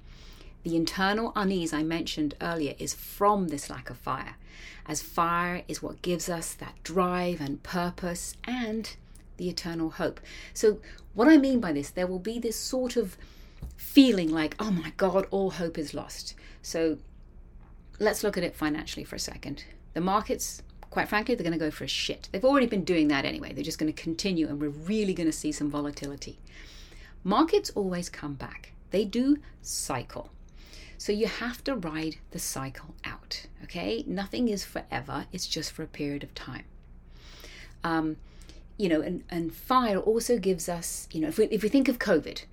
The 0.62 0.76
internal 0.76 1.33
unease 1.35 1.73
I 1.73 1.83
mentioned 1.83 2.35
earlier 2.40 2.75
is 2.79 2.93
from 2.93 3.49
this 3.49 3.71
lack 3.71 3.88
of 3.88 3.97
fire, 3.97 4.37
as 4.87 5.00
fire 5.00 5.62
is 5.69 5.83
what 5.83 6.02
gives 6.02 6.29
us 6.29 6.52
that 6.55 6.83
drive 6.83 7.40
and 7.40 7.62
purpose 7.62 8.37
and 8.45 8.95
the 9.40 9.49
eternal 9.49 9.90
hope. 9.90 10.20
So, 10.54 10.78
what 11.14 11.26
I 11.26 11.37
mean 11.37 11.59
by 11.59 11.73
this, 11.73 11.90
there 11.90 12.06
will 12.06 12.20
be 12.20 12.38
this 12.38 12.56
sort 12.56 12.97
of 12.97 13.16
feeling 13.76 14.30
like, 14.30 14.54
oh 14.61 14.70
my 14.70 14.92
God, 14.97 15.26
all 15.32 15.50
hope 15.50 15.76
is 15.78 15.94
lost. 15.94 16.35
So, 16.62 16.99
let's 17.99 18.23
look 18.23 18.37
at 18.37 18.44
it 18.44 18.54
financially 18.54 19.04
for 19.04 19.16
a 19.16 19.20
second. 19.20 19.64
The 19.94 20.00
markets 20.00 20.62
quite 20.90 21.09
frankly, 21.09 21.35
they're 21.35 21.44
going 21.44 21.59
to 21.59 21.64
go 21.64 21.70
for 21.70 21.85
a 21.85 21.88
shit. 21.88 22.28
They've 22.32 22.44
already 22.44 22.66
been 22.66 22.85
doing 22.85 23.09
that 23.09 23.25
anyway. 23.25 23.52
They're 23.52 23.64
just 23.64 23.78
going 23.78 23.92
to 23.92 24.02
continue, 24.02 24.49
and 24.49 24.61
we're 24.61 24.70
really 24.70 25.14
going 25.14 25.28
to 25.28 25.32
see 25.37 25.52
some 25.52 25.70
volatility. 25.70 26.38
Markets 27.23 27.70
always 27.75 28.09
come 28.09 28.35
back, 28.35 28.73
they 28.90 29.04
do 29.04 29.38
cycle. 29.62 30.30
So 30.99 31.12
you 31.12 31.28
have 31.28 31.64
to 31.64 31.75
ride 31.76 32.16
the 32.32 32.38
cycle 32.38 32.94
out, 33.04 33.47
okay? 33.62 34.04
Nothing 34.06 34.49
is 34.49 34.64
forever, 34.64 35.26
it's 35.32 35.47
just 35.47 35.73
for 35.73 35.82
a 35.82 35.87
period 35.87 36.25
of 36.25 36.35
time. 36.35 36.64
Um, 37.85 38.16
you 38.80 38.88
know, 38.88 39.02
and, 39.02 39.22
and 39.28 39.54
fire 39.54 39.99
also 39.99 40.38
gives 40.38 40.66
us, 40.66 41.06
you 41.12 41.20
know, 41.20 41.28
if 41.28 41.37
we, 41.37 41.44
if 41.46 41.62
we 41.62 41.68
think 41.68 41.87
of 41.87 41.99
COVID, 41.99 42.44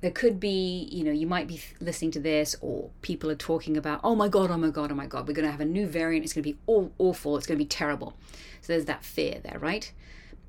there 0.00 0.10
could 0.10 0.40
be, 0.40 0.88
you 0.90 1.04
know, 1.04 1.10
you 1.10 1.26
might 1.26 1.46
be 1.46 1.60
listening 1.80 2.10
to 2.12 2.20
this, 2.20 2.56
or 2.62 2.88
people 3.02 3.30
are 3.30 3.34
talking 3.34 3.76
about, 3.76 4.00
oh 4.02 4.14
my 4.14 4.26
God, 4.26 4.50
oh 4.50 4.56
my 4.56 4.70
God, 4.70 4.90
oh 4.90 4.94
my 4.94 5.04
God, 5.04 5.28
we're 5.28 5.34
going 5.34 5.44
to 5.44 5.50
have 5.50 5.60
a 5.60 5.66
new 5.66 5.86
variant. 5.86 6.24
It's 6.24 6.32
going 6.32 6.44
to 6.44 6.50
be 6.50 6.58
all 6.64 6.92
awful. 6.96 7.36
It's 7.36 7.46
going 7.46 7.58
to 7.58 7.62
be 7.62 7.68
terrible. 7.68 8.16
So 8.62 8.72
there's 8.72 8.86
that 8.86 9.04
fear 9.04 9.38
there, 9.42 9.58
right? 9.58 9.92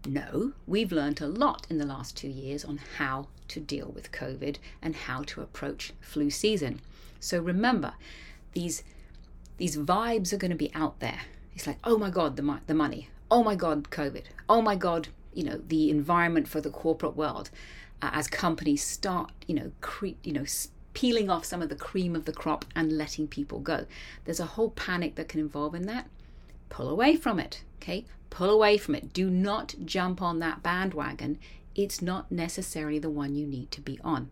No, 0.08 0.54
we've 0.66 0.94
learned 0.94 1.20
a 1.20 1.28
lot 1.28 1.68
in 1.70 1.78
the 1.78 1.86
last 1.86 2.16
two 2.16 2.30
years 2.30 2.64
on 2.64 2.80
how 2.98 3.28
to 3.50 3.60
deal 3.60 3.92
with 3.94 4.14
COVID 4.14 4.60
and 4.82 4.96
how 4.96 5.24
to 5.24 5.42
approach 5.42 5.92
flu 6.00 6.30
season. 6.30 6.80
So 7.20 7.42
remember, 7.42 7.96
these 8.54 8.84
these 9.58 9.76
vibes 9.76 10.32
are 10.32 10.38
going 10.38 10.52
to 10.52 10.58
be 10.58 10.74
out 10.74 11.02
there. 11.02 11.22
It's 11.54 11.68
like, 11.68 11.78
oh 11.84 11.98
my 11.98 12.10
God, 12.10 12.38
the, 12.38 12.60
the 12.66 12.74
money. 12.74 13.10
Oh 13.30 13.44
my 13.44 13.56
God, 13.56 13.90
COVID. 13.92 14.24
Oh 14.52 14.62
my 14.62 14.76
God, 14.76 15.08
you 15.34 15.46
know, 15.46 15.62
the 15.66 15.90
environment 15.90 16.46
for 16.46 16.60
the 16.60 16.70
corporate 16.70 17.16
world 17.16 17.50
uh, 18.02 18.10
as 18.12 18.28
companies 18.28 18.84
start, 18.84 19.32
you 19.48 19.56
know, 19.56 19.72
cre- 19.80 20.20
you 20.26 20.34
know, 20.34 20.44
peeling 20.94 21.30
off 21.30 21.46
some 21.46 21.62
of 21.62 21.70
the 21.70 21.76
cream 21.76 22.18
of 22.18 22.26
the 22.26 22.34
crop 22.34 22.66
and 22.76 22.98
letting 22.98 23.30
people 23.30 23.60
go. 23.60 23.86
There's 24.26 24.42
a 24.42 24.58
whole 24.58 24.72
panic 24.72 25.16
that 25.16 25.30
can 25.30 25.40
involve 25.40 25.74
in 25.74 25.84
that. 25.84 26.10
Pull 26.68 26.90
away 26.90 27.16
from 27.16 27.40
it, 27.40 27.64
okay? 27.82 28.04
Pull 28.30 28.50
away 28.50 28.78
from 28.78 28.94
it. 28.94 29.14
Do 29.14 29.30
not 29.30 29.74
jump 29.86 30.22
on 30.22 30.40
that 30.40 30.62
bandwagon. 30.62 31.40
It's 31.74 32.02
not 32.02 32.30
necessarily 32.30 33.00
the 33.00 33.10
one 33.10 33.36
you 33.36 33.48
need 33.48 33.72
to 33.72 33.80
be 33.80 34.02
on. 34.04 34.32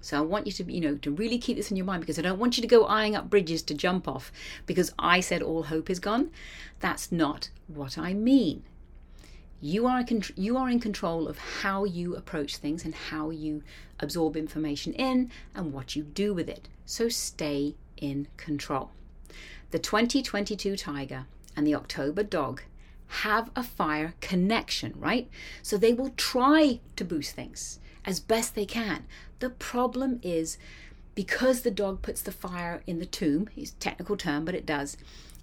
So 0.00 0.18
I 0.18 0.22
want 0.22 0.46
you 0.46 0.52
to, 0.54 0.72
you 0.72 0.80
know, 0.80 0.96
to 0.96 1.12
really 1.12 1.38
keep 1.38 1.56
this 1.56 1.70
in 1.70 1.76
your 1.76 1.86
mind 1.86 2.00
because 2.00 2.18
I 2.18 2.22
don't 2.22 2.40
want 2.40 2.56
you 2.56 2.62
to 2.62 2.66
go 2.66 2.84
eyeing 2.86 3.14
up 3.14 3.30
bridges 3.30 3.62
to 3.62 3.74
jump 3.74 4.08
off 4.08 4.32
because 4.66 4.92
I 4.98 5.20
said 5.20 5.40
all 5.40 5.62
hope 5.64 5.88
is 5.88 6.00
gone. 6.00 6.32
That's 6.80 7.12
not 7.12 7.50
what 7.68 7.96
I 7.96 8.12
mean. 8.12 8.64
You 9.60 9.86
are, 9.86 10.04
you 10.36 10.56
are 10.56 10.70
in 10.70 10.78
control 10.78 11.26
of 11.26 11.38
how 11.38 11.84
you 11.84 12.14
approach 12.14 12.56
things 12.56 12.84
and 12.84 12.94
how 12.94 13.30
you 13.30 13.62
absorb 13.98 14.36
information 14.36 14.92
in 14.92 15.30
and 15.54 15.72
what 15.72 15.96
you 15.96 16.04
do 16.04 16.32
with 16.32 16.48
it. 16.48 16.68
So 16.86 17.08
stay 17.08 17.74
in 17.96 18.28
control. 18.36 18.90
The 19.70 19.78
2022 19.78 20.76
tiger 20.76 21.26
and 21.56 21.66
the 21.66 21.74
October 21.74 22.22
dog 22.22 22.62
have 23.08 23.50
a 23.56 23.62
fire 23.62 24.14
connection, 24.20 24.94
right? 24.96 25.28
So 25.62 25.76
they 25.76 25.92
will 25.92 26.10
try 26.16 26.80
to 26.96 27.04
boost 27.04 27.34
things 27.34 27.80
as 28.04 28.20
best 28.20 28.54
they 28.54 28.66
can. 28.66 29.06
The 29.40 29.50
problem 29.50 30.20
is 30.22 30.56
because 31.14 31.62
the 31.62 31.70
dog 31.70 32.00
puts 32.00 32.22
the 32.22 32.32
fire 32.32 32.82
in 32.86 33.00
the 33.00 33.06
tomb, 33.06 33.48
it's 33.56 33.72
a 33.72 33.74
technical 33.74 34.16
term, 34.16 34.44
but 34.44 34.54
it 34.54 34.64
does. 34.64 34.96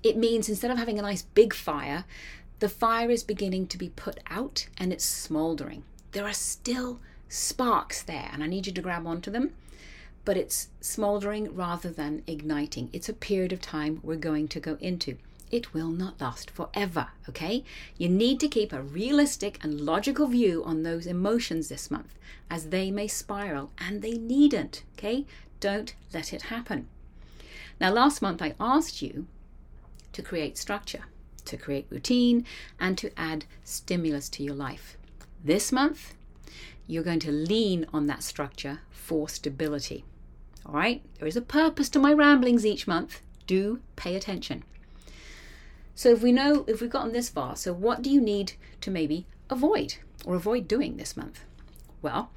It 0.04 0.16
means 0.16 0.48
instead 0.48 0.72
of 0.72 0.78
having 0.78 0.98
a 0.98 1.02
nice 1.02 1.24
big 1.24 1.54
fire, 1.54 2.06
the 2.60 2.70
fire 2.70 3.12
is 3.12 3.24
beginning 3.24 3.68
to 3.68 3.78
be 3.78 3.90
put 3.90 4.20
out 4.30 4.68
and 4.78 4.94
it's 4.94 5.04
smoldering. 5.04 5.84
There 6.14 6.26
are 6.26 6.34
still 6.34 7.00
sparks 7.28 8.02
there, 8.02 8.30
and 8.32 8.42
I 8.42 8.48
need 8.48 8.66
you 8.66 8.74
to 8.74 8.82
grab 8.82 9.06
onto 9.06 9.30
them, 9.30 9.54
but 10.24 10.38
it's 10.38 10.70
smoldering 10.80 11.54
rather 11.54 11.90
than 11.90 12.24
igniting. 12.28 12.90
It's 12.94 13.10
a 13.10 13.14
period 13.14 13.52
of 13.52 13.62
time 13.62 14.00
we're 14.04 14.16
going 14.16 14.48
to 14.50 14.60
go 14.60 14.78
into. 14.80 15.18
It 15.52 15.74
will 15.74 15.90
not 15.90 16.22
last 16.22 16.50
forever, 16.50 17.08
okay? 17.28 17.64
You 17.98 18.10
need 18.10 18.40
to 18.40 18.48
keep 18.48 18.72
a 18.72 18.82
realistic 18.82 19.60
and 19.62 19.82
logical 19.82 20.28
view 20.28 20.64
on 20.64 20.84
those 20.84 21.06
emotions 21.06 21.68
this 21.68 21.92
month, 21.92 22.18
as 22.50 22.70
they 22.70 22.90
may 22.90 23.08
spiral 23.08 23.72
and 23.78 24.02
they 24.02 24.14
needn't, 24.14 24.84
okay? 24.98 25.26
Don't 25.60 25.94
let 26.14 26.34
it 26.34 26.44
happen. 26.44 26.88
Now, 27.80 27.92
last 27.92 28.22
month 28.22 28.42
I 28.42 28.56
asked 28.60 29.02
you 29.02 29.28
to 30.14 30.22
create 30.22 30.58
structure 30.58 31.04
to 31.46 31.58
create 31.58 31.88
routine, 31.90 32.46
and 32.80 32.98
to 32.98 33.12
add 33.18 33.46
stimulus 33.64 34.30
to 34.30 34.44
your 34.44 34.56
life. 34.56 34.98
This 35.44 35.72
month, 35.72 36.14
you're 36.88 37.04
going 37.04 37.20
to 37.20 37.32
lean 37.32 37.86
on 37.94 38.08
that 38.08 38.24
structure 38.24 38.80
for 38.92 39.30
stability. 39.30 40.04
All 40.66 40.74
right? 40.74 41.02
There 41.20 41.28
is 41.28 41.38
a 41.38 41.42
purpose 41.42 41.90
to 41.90 42.00
my 42.00 42.14
ramblings 42.14 42.66
each 42.66 42.88
month. 42.88 43.22
Do 43.48 43.80
pay 43.96 44.16
attention. 44.16 44.64
So, 45.94 46.10
if 46.10 46.22
we 46.22 46.32
know, 46.32 46.66
if 46.68 46.82
we've 46.82 46.90
gotten 46.90 47.14
this 47.14 47.30
far, 47.30 47.56
so 47.56 47.74
what 47.74 48.02
do 48.02 48.10
you 48.10 48.20
need 48.20 48.54
to 48.82 48.92
maybe 48.92 49.26
avoid 49.50 49.96
or 50.26 50.36
avoid 50.36 50.68
doing 50.68 50.98
this 50.98 51.16
month? 51.16 51.46
Well, 52.02 52.32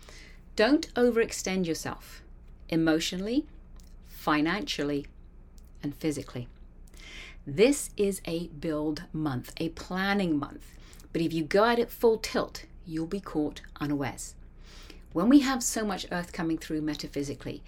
don't 0.54 0.92
overextend 0.94 1.66
yourself 1.66 2.22
emotionally, 2.68 3.46
financially, 4.06 5.06
and 5.82 5.94
physically. 5.94 6.48
This 7.50 7.88
is 7.96 8.20
a 8.26 8.48
build 8.48 9.04
month, 9.10 9.54
a 9.56 9.70
planning 9.70 10.38
month. 10.38 10.74
But 11.14 11.22
if 11.22 11.32
you 11.32 11.44
go 11.44 11.64
at 11.64 11.78
it 11.78 11.90
full 11.90 12.18
tilt, 12.18 12.66
you'll 12.84 13.06
be 13.06 13.20
caught 13.20 13.62
unawares. 13.80 14.34
When 15.14 15.30
we 15.30 15.40
have 15.40 15.62
so 15.62 15.82
much 15.82 16.04
earth 16.12 16.34
coming 16.34 16.58
through 16.58 16.82
metaphysically, 16.82 17.62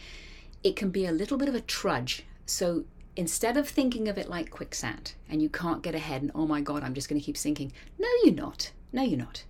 it 0.62 0.76
can 0.76 0.90
be 0.90 1.06
a 1.06 1.12
little 1.12 1.38
bit 1.38 1.49
of 1.49 1.54
a 1.54 1.62
trudge. 1.62 2.26
So 2.44 2.84
instead 3.16 3.56
of 3.56 3.66
thinking 3.66 4.06
of 4.06 4.18
it 4.18 4.28
like 4.28 4.50
quicksand 4.50 5.14
and 5.30 5.40
you 5.40 5.49
can't 5.49 5.82
get 5.82 5.94
ahead 5.94 6.20
and 6.20 6.30
oh 6.34 6.46
my 6.46 6.60
god, 6.60 6.84
I'm 6.84 6.92
just 6.92 7.08
going 7.08 7.18
to 7.18 7.25
keep 7.25 7.38
sinking. 7.38 7.72
No, 7.99 8.08
you're 8.22 8.34
not. 8.34 8.72
No, 8.92 9.00
you're 9.02 9.18
not. 9.18 9.44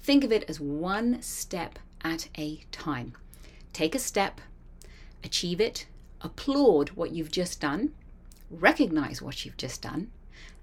Think 0.00 0.24
of 0.24 0.32
it 0.32 0.48
as 0.48 0.58
one 0.58 1.20
step 1.20 1.78
at 2.00 2.30
a 2.38 2.64
time. 2.72 3.12
Take 3.74 3.94
a 3.94 3.98
step, 3.98 4.40
achieve 5.22 5.60
it, 5.60 5.86
applaud 6.22 6.92
what 6.92 7.10
you've 7.10 7.30
just 7.30 7.60
done, 7.60 7.92
recognize 8.50 9.20
what 9.20 9.44
you've 9.44 9.56
just 9.56 9.82
done, 9.82 10.10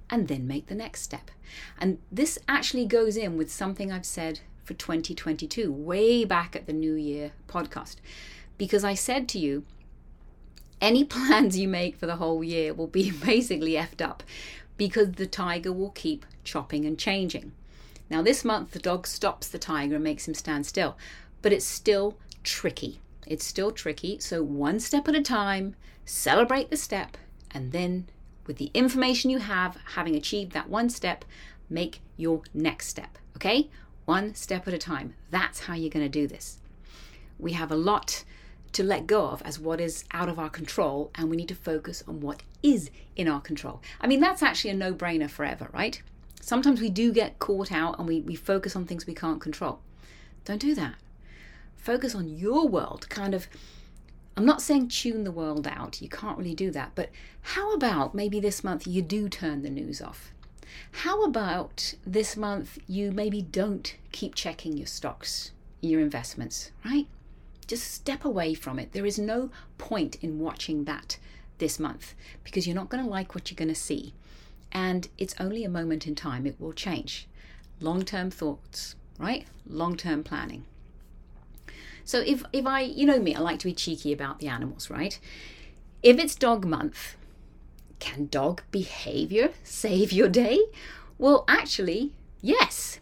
and 0.09 0.27
then 0.27 0.47
make 0.47 0.67
the 0.67 0.75
next 0.75 1.01
step. 1.01 1.31
And 1.79 1.99
this 2.11 2.37
actually 2.47 2.85
goes 2.85 3.17
in 3.17 3.37
with 3.37 3.51
something 3.51 3.91
I've 3.91 4.05
said 4.05 4.41
for 4.63 4.73
2022, 4.73 5.71
way 5.71 6.25
back 6.25 6.55
at 6.55 6.65
the 6.65 6.73
New 6.73 6.93
Year 6.93 7.31
podcast, 7.47 7.97
because 8.57 8.83
I 8.83 8.93
said 8.93 9.27
to 9.29 9.39
you, 9.39 9.65
any 10.79 11.03
plans 11.03 11.57
you 11.57 11.67
make 11.67 11.97
for 11.97 12.05
the 12.05 12.17
whole 12.17 12.43
year 12.43 12.73
will 12.73 12.87
be 12.87 13.11
basically 13.25 13.73
effed 13.73 14.01
up 14.01 14.23
because 14.77 15.13
the 15.13 15.27
tiger 15.27 15.71
will 15.71 15.91
keep 15.91 16.25
chopping 16.43 16.85
and 16.85 16.97
changing. 16.97 17.51
Now, 18.09 18.21
this 18.21 18.43
month, 18.43 18.71
the 18.71 18.79
dog 18.79 19.07
stops 19.07 19.47
the 19.47 19.57
tiger 19.57 19.95
and 19.95 20.03
makes 20.03 20.27
him 20.27 20.33
stand 20.33 20.65
still, 20.65 20.97
but 21.41 21.53
it's 21.53 21.65
still 21.65 22.17
tricky. 22.43 22.99
It's 23.25 23.45
still 23.45 23.71
tricky. 23.71 24.19
So, 24.19 24.43
one 24.43 24.79
step 24.79 25.07
at 25.07 25.15
a 25.15 25.21
time, 25.21 25.75
celebrate 26.05 26.69
the 26.69 26.77
step, 26.77 27.17
and 27.53 27.71
then, 27.71 28.07
with 28.45 28.57
the 28.57 28.71
information 28.73 29.29
you 29.29 29.39
have, 29.39 29.77
having 29.95 30.15
achieved 30.15 30.51
that 30.53 30.69
one 30.69 30.89
step, 30.89 31.23
make 31.69 32.01
your 32.17 32.41
next 32.53 32.87
step. 32.87 33.17
Okay? 33.35 33.69
One 34.05 34.35
step 34.35 34.67
at 34.67 34.73
a 34.73 34.77
time. 34.77 35.15
That's 35.31 35.61
how 35.61 35.73
you're 35.73 35.89
going 35.89 36.05
to 36.05 36.09
do 36.09 36.27
this. 36.27 36.57
We 37.39 37.53
have 37.53 37.71
a 37.71 37.75
lot 37.75 38.23
to 38.73 38.83
let 38.83 39.07
go 39.07 39.27
of 39.27 39.41
as 39.43 39.59
what 39.59 39.79
is 39.79 40.03
out 40.11 40.29
of 40.29 40.39
our 40.39 40.49
control, 40.49 41.11
and 41.15 41.29
we 41.29 41.37
need 41.37 41.47
to 41.47 41.55
focus 41.55 42.03
on 42.07 42.19
what 42.19 42.43
is 42.61 42.89
in 43.15 43.27
our 43.27 43.41
control. 43.41 43.81
I 44.01 44.07
mean, 44.07 44.19
that's 44.19 44.43
actually 44.43 44.71
a 44.71 44.75
no 44.75 44.93
brainer 44.93 45.29
forever, 45.29 45.69
right? 45.73 46.01
Sometimes 46.41 46.81
we 46.81 46.89
do 46.89 47.13
get 47.13 47.39
caught 47.39 47.71
out 47.71 47.97
and 47.97 48.07
we, 48.07 48.19
we 48.21 48.35
focus 48.35 48.75
on 48.75 48.85
things 48.85 49.07
we 49.07 49.13
can't 49.13 49.39
control. 49.39 49.79
Don't 50.43 50.59
do 50.59 50.75
that. 50.75 50.95
Focus 51.77 52.13
on 52.15 52.27
your 52.27 52.67
world, 52.67 53.07
kind 53.09 53.33
of 53.33 53.47
I'm 54.35 54.45
not 54.45 54.61
saying 54.61 54.87
tune 54.87 55.23
the 55.23 55.31
world 55.31 55.67
out, 55.67 56.01
you 56.01 56.09
can't 56.09 56.37
really 56.37 56.55
do 56.55 56.71
that, 56.71 56.91
but 56.95 57.09
how 57.41 57.73
about 57.73 58.15
maybe 58.15 58.39
this 58.39 58.63
month 58.63 58.87
you 58.87 59.01
do 59.01 59.29
turn 59.29 59.61
the 59.61 59.69
news 59.69 60.01
off? 60.01 60.31
How 60.91 61.23
about 61.23 61.93
this 62.05 62.35
month 62.35 62.79
you 62.87 63.11
maybe 63.11 63.41
don't 63.41 63.95
keep 64.11 64.33
checking 64.33 64.75
your 64.75 64.87
stocks, 64.87 65.51
your 65.81 66.01
investments, 66.01 66.71
right? 66.83 67.07
Just 67.67 67.91
step 67.91 68.25
away 68.25 68.55
from 68.55 68.79
it. 68.79 68.91
There 68.91 69.05
is 69.05 69.19
no 69.19 69.51
point 69.77 70.15
in 70.21 70.39
watching 70.39 70.85
that 70.85 71.17
this 71.59 71.79
month 71.79 72.15
because 72.43 72.65
you're 72.65 72.75
not 72.75 72.89
going 72.89 73.03
to 73.03 73.09
like 73.09 73.35
what 73.35 73.51
you're 73.51 73.55
going 73.55 73.67
to 73.67 73.75
see. 73.75 74.13
And 74.71 75.07
it's 75.17 75.35
only 75.39 75.63
a 75.63 75.69
moment 75.69 76.07
in 76.07 76.15
time, 76.15 76.47
it 76.47 76.59
will 76.59 76.73
change. 76.73 77.27
Long 77.79 78.03
term 78.03 78.31
thoughts, 78.31 78.95
right? 79.19 79.45
Long 79.67 79.95
term 79.95 80.23
planning. 80.23 80.65
So 82.05 82.19
if 82.19 82.43
if 82.51 82.65
I, 82.65 82.81
you 82.81 83.05
know 83.05 83.19
me, 83.19 83.35
I 83.35 83.39
like 83.39 83.59
to 83.59 83.65
be 83.65 83.73
cheeky 83.73 84.11
about 84.11 84.39
the 84.39 84.47
animals, 84.47 84.89
right? 84.89 85.19
If 86.01 86.19
it's 86.19 86.35
dog 86.35 86.65
month, 86.65 87.15
can 87.99 88.27
dog 88.27 88.61
behavior 88.71 89.51
save 89.63 90.11
your 90.11 90.27
day? 90.27 90.59
Well, 91.17 91.45
actually, 91.47 92.11
yes. 92.41 92.99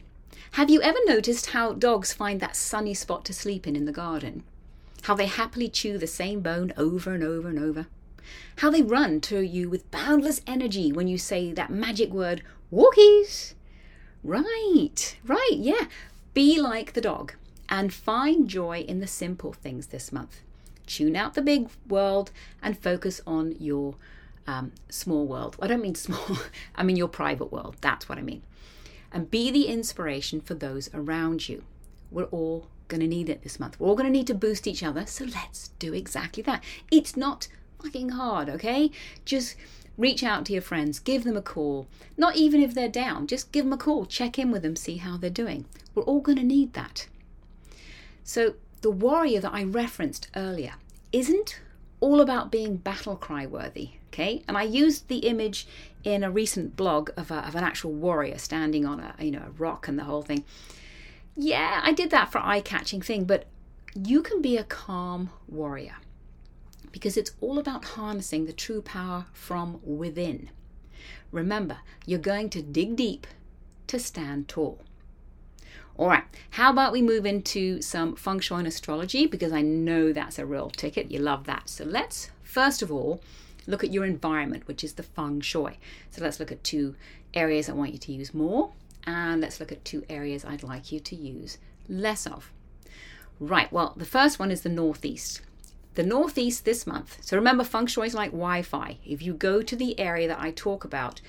Have 0.51 0.69
you 0.69 0.81
ever 0.81 0.99
noticed 1.05 1.47
how 1.47 1.73
dogs 1.73 2.13
find 2.13 2.39
that 2.39 2.55
sunny 2.55 2.93
spot 2.93 3.25
to 3.25 3.33
sleep 3.33 3.65
in 3.65 3.75
in 3.75 3.85
the 3.85 3.91
garden? 3.91 4.43
How 5.03 5.15
they 5.15 5.25
happily 5.25 5.69
chew 5.69 5.97
the 5.97 6.07
same 6.07 6.41
bone 6.41 6.73
over 6.77 7.13
and 7.13 7.23
over 7.23 7.49
and 7.49 7.57
over? 7.57 7.87
How 8.57 8.69
they 8.69 8.83
run 8.83 9.21
to 9.21 9.39
you 9.41 9.69
with 9.69 9.89
boundless 9.89 10.41
energy 10.45 10.91
when 10.91 11.07
you 11.07 11.17
say 11.17 11.51
that 11.53 11.71
magic 11.71 12.11
word, 12.11 12.43
walkies? 12.71 13.55
Right, 14.23 15.17
right, 15.25 15.55
yeah. 15.55 15.85
Be 16.35 16.61
like 16.61 16.93
the 16.93 17.01
dog 17.01 17.33
and 17.71 17.93
find 17.93 18.49
joy 18.49 18.81
in 18.81 18.99
the 18.99 19.07
simple 19.07 19.53
things 19.53 19.87
this 19.87 20.11
month. 20.11 20.41
Tune 20.85 21.15
out 21.15 21.33
the 21.35 21.41
big 21.41 21.69
world 21.87 22.31
and 22.61 22.77
focus 22.77 23.21
on 23.25 23.55
your 23.57 23.95
um, 24.45 24.73
small 24.89 25.25
world. 25.25 25.55
I 25.61 25.67
don't 25.67 25.81
mean 25.81 25.95
small, 25.95 26.37
I 26.75 26.83
mean 26.83 26.97
your 26.97 27.07
private 27.07 27.51
world. 27.51 27.77
That's 27.79 28.09
what 28.09 28.17
I 28.17 28.21
mean. 28.21 28.43
And 29.13 29.31
be 29.31 29.49
the 29.49 29.67
inspiration 29.67 30.41
for 30.41 30.53
those 30.53 30.89
around 30.93 31.47
you. 31.47 31.63
We're 32.11 32.25
all 32.25 32.67
going 32.89 32.99
to 32.99 33.07
need 33.07 33.29
it 33.29 33.41
this 33.41 33.57
month. 33.57 33.79
We're 33.79 33.87
all 33.87 33.95
going 33.95 34.11
to 34.11 34.11
need 34.11 34.27
to 34.27 34.33
boost 34.33 34.67
each 34.67 34.83
other. 34.83 35.05
So 35.05 35.23
let's 35.23 35.69
do 35.79 35.93
exactly 35.93 36.43
that. 36.43 36.61
It's 36.91 37.15
not 37.15 37.47
fucking 37.81 38.09
hard, 38.09 38.49
okay? 38.49 38.91
Just 39.23 39.55
reach 39.97 40.23
out 40.23 40.45
to 40.45 40.53
your 40.53 40.61
friends, 40.61 40.99
give 40.99 41.23
them 41.23 41.37
a 41.37 41.41
call. 41.41 41.87
Not 42.17 42.35
even 42.35 42.61
if 42.61 42.73
they're 42.73 42.89
down, 42.89 43.27
just 43.27 43.53
give 43.53 43.63
them 43.63 43.73
a 43.73 43.77
call, 43.77 44.05
check 44.05 44.37
in 44.37 44.51
with 44.51 44.61
them, 44.61 44.75
see 44.75 44.97
how 44.97 45.15
they're 45.15 45.29
doing. 45.29 45.65
We're 45.95 46.03
all 46.03 46.19
going 46.19 46.37
to 46.37 46.43
need 46.43 46.73
that. 46.73 47.07
So, 48.23 48.55
the 48.81 48.91
warrior 48.91 49.39
that 49.41 49.53
I 49.53 49.63
referenced 49.63 50.29
earlier 50.35 50.73
isn't 51.11 51.59
all 51.99 52.19
about 52.19 52.51
being 52.51 52.77
battle 52.77 53.15
cry 53.15 53.45
worthy, 53.45 53.91
okay? 54.07 54.43
And 54.47 54.57
I 54.57 54.63
used 54.63 55.07
the 55.07 55.19
image 55.19 55.67
in 56.03 56.23
a 56.23 56.31
recent 56.31 56.75
blog 56.75 57.11
of, 57.15 57.29
a, 57.31 57.47
of 57.47 57.55
an 57.55 57.63
actual 57.63 57.93
warrior 57.93 58.39
standing 58.39 58.85
on 58.85 58.99
a 58.99 59.23
you 59.23 59.31
know 59.31 59.43
a 59.47 59.51
rock 59.51 59.87
and 59.87 59.97
the 59.97 60.03
whole 60.03 60.23
thing. 60.23 60.43
Yeah, 61.35 61.79
I 61.83 61.93
did 61.93 62.09
that 62.09 62.31
for 62.31 62.39
eye 62.39 62.61
catching 62.61 63.01
thing, 63.01 63.25
but 63.25 63.45
you 63.95 64.21
can 64.21 64.41
be 64.41 64.57
a 64.57 64.63
calm 64.63 65.29
warrior 65.47 65.95
because 66.91 67.17
it's 67.17 67.31
all 67.39 67.57
about 67.57 67.85
harnessing 67.85 68.45
the 68.45 68.53
true 68.53 68.81
power 68.81 69.25
from 69.31 69.79
within. 69.83 70.49
Remember, 71.31 71.77
you're 72.05 72.19
going 72.19 72.49
to 72.49 72.61
dig 72.61 72.95
deep 72.95 73.27
to 73.87 73.99
stand 73.99 74.47
tall. 74.47 74.81
All 76.01 76.07
right, 76.07 76.23
how 76.49 76.71
about 76.71 76.93
we 76.93 77.03
move 77.03 77.27
into 77.27 77.79
some 77.79 78.15
feng 78.15 78.39
shui 78.39 78.57
and 78.57 78.67
astrology 78.67 79.27
because 79.27 79.51
I 79.51 79.61
know 79.61 80.11
that's 80.11 80.39
a 80.39 80.47
real 80.47 80.71
ticket. 80.71 81.11
You 81.11 81.19
love 81.19 81.43
that. 81.45 81.69
So 81.69 81.83
let's 81.83 82.31
first 82.41 82.81
of 82.81 82.91
all 82.91 83.21
look 83.67 83.83
at 83.83 83.93
your 83.93 84.03
environment, 84.03 84.67
which 84.67 84.83
is 84.83 84.93
the 84.93 85.03
feng 85.03 85.41
shui. 85.41 85.77
So 86.09 86.23
let's 86.23 86.39
look 86.39 86.51
at 86.51 86.63
two 86.63 86.95
areas 87.35 87.69
I 87.69 87.73
want 87.73 87.93
you 87.93 87.99
to 87.99 88.13
use 88.13 88.33
more, 88.33 88.71
and 89.05 89.41
let's 89.41 89.59
look 89.59 89.71
at 89.71 89.85
two 89.85 90.03
areas 90.09 90.43
I'd 90.43 90.63
like 90.63 90.91
you 90.91 90.99
to 91.01 91.15
use 91.15 91.59
less 91.87 92.25
of. 92.25 92.51
Right, 93.39 93.71
well, 93.71 93.93
the 93.95 94.03
first 94.03 94.39
one 94.39 94.49
is 94.49 94.61
the 94.63 94.69
northeast. 94.69 95.41
The 95.93 96.03
northeast 96.03 96.65
this 96.65 96.87
month. 96.87 97.19
So 97.21 97.37
remember, 97.37 97.63
feng 97.63 97.85
shui 97.85 98.07
is 98.07 98.15
like 98.15 98.31
Wi 98.31 98.63
Fi. 98.63 98.97
If 99.05 99.21
you 99.21 99.35
go 99.35 99.61
to 99.61 99.75
the 99.75 99.99
area 99.99 100.27
that 100.29 100.39
I 100.39 100.49
talk 100.49 100.83
about, 100.83 101.21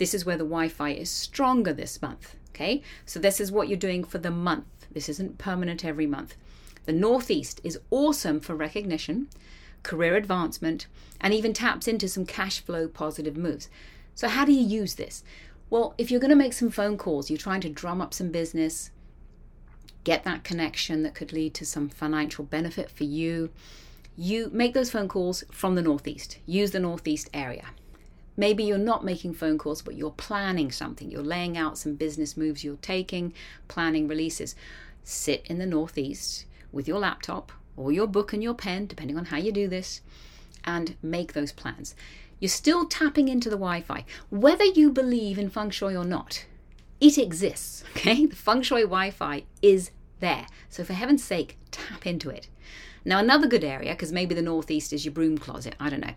this 0.00 0.14
is 0.14 0.24
where 0.24 0.38
the 0.38 0.44
Wi 0.44 0.68
Fi 0.68 0.92
is 0.92 1.10
stronger 1.10 1.74
this 1.74 2.00
month. 2.00 2.34
Okay, 2.54 2.82
so 3.04 3.20
this 3.20 3.38
is 3.38 3.52
what 3.52 3.68
you're 3.68 3.76
doing 3.76 4.02
for 4.02 4.16
the 4.16 4.30
month. 4.30 4.64
This 4.90 5.10
isn't 5.10 5.36
permanent 5.36 5.84
every 5.84 6.06
month. 6.06 6.36
The 6.86 6.92
Northeast 6.94 7.60
is 7.62 7.78
awesome 7.90 8.40
for 8.40 8.56
recognition, 8.56 9.28
career 9.82 10.16
advancement, 10.16 10.86
and 11.20 11.34
even 11.34 11.52
taps 11.52 11.86
into 11.86 12.08
some 12.08 12.24
cash 12.24 12.60
flow 12.60 12.88
positive 12.88 13.36
moves. 13.36 13.68
So, 14.14 14.28
how 14.28 14.46
do 14.46 14.52
you 14.52 14.66
use 14.66 14.94
this? 14.94 15.22
Well, 15.68 15.94
if 15.98 16.10
you're 16.10 16.18
going 16.18 16.30
to 16.30 16.34
make 16.34 16.54
some 16.54 16.70
phone 16.70 16.96
calls, 16.96 17.28
you're 17.28 17.36
trying 17.36 17.60
to 17.60 17.68
drum 17.68 18.00
up 18.00 18.14
some 18.14 18.30
business, 18.30 18.90
get 20.04 20.24
that 20.24 20.44
connection 20.44 21.02
that 21.02 21.14
could 21.14 21.34
lead 21.34 21.52
to 21.54 21.66
some 21.66 21.90
financial 21.90 22.46
benefit 22.46 22.90
for 22.90 23.04
you, 23.04 23.50
you 24.16 24.48
make 24.50 24.72
those 24.72 24.90
phone 24.90 25.08
calls 25.08 25.44
from 25.52 25.74
the 25.74 25.82
Northeast. 25.82 26.38
Use 26.46 26.70
the 26.70 26.80
Northeast 26.80 27.28
area. 27.34 27.66
Maybe 28.40 28.64
you're 28.64 28.78
not 28.78 29.04
making 29.04 29.34
phone 29.34 29.58
calls, 29.58 29.82
but 29.82 29.96
you're 29.96 30.12
planning 30.12 30.72
something. 30.72 31.10
You're 31.10 31.22
laying 31.22 31.58
out 31.58 31.76
some 31.76 31.94
business 31.94 32.38
moves 32.38 32.64
you're 32.64 32.76
taking, 32.76 33.34
planning 33.68 34.08
releases. 34.08 34.56
Sit 35.04 35.44
in 35.44 35.58
the 35.58 35.66
Northeast 35.66 36.46
with 36.72 36.88
your 36.88 37.00
laptop 37.00 37.52
or 37.76 37.92
your 37.92 38.06
book 38.06 38.32
and 38.32 38.42
your 38.42 38.54
pen, 38.54 38.86
depending 38.86 39.18
on 39.18 39.26
how 39.26 39.36
you 39.36 39.52
do 39.52 39.68
this, 39.68 40.00
and 40.64 40.96
make 41.02 41.34
those 41.34 41.52
plans. 41.52 41.94
You're 42.38 42.48
still 42.48 42.86
tapping 42.86 43.28
into 43.28 43.50
the 43.50 43.56
Wi 43.56 43.82
Fi. 43.82 44.06
Whether 44.30 44.64
you 44.64 44.90
believe 44.90 45.38
in 45.38 45.50
feng 45.50 45.68
shui 45.68 45.94
or 45.94 46.06
not, 46.06 46.46
it 46.98 47.18
exists, 47.18 47.84
okay? 47.90 48.24
The 48.24 48.36
feng 48.36 48.62
shui 48.62 48.84
Wi 48.84 49.10
Fi 49.10 49.44
is 49.60 49.90
there. 50.20 50.46
So, 50.70 50.82
for 50.82 50.94
heaven's 50.94 51.22
sake, 51.22 51.58
tap 51.70 52.06
into 52.06 52.30
it. 52.30 52.48
Now, 53.04 53.18
another 53.18 53.46
good 53.46 53.64
area, 53.64 53.92
because 53.92 54.12
maybe 54.12 54.34
the 54.34 54.40
Northeast 54.40 54.94
is 54.94 55.04
your 55.04 55.12
broom 55.12 55.36
closet, 55.36 55.76
I 55.78 55.90
don't 55.90 56.00
know 56.00 56.14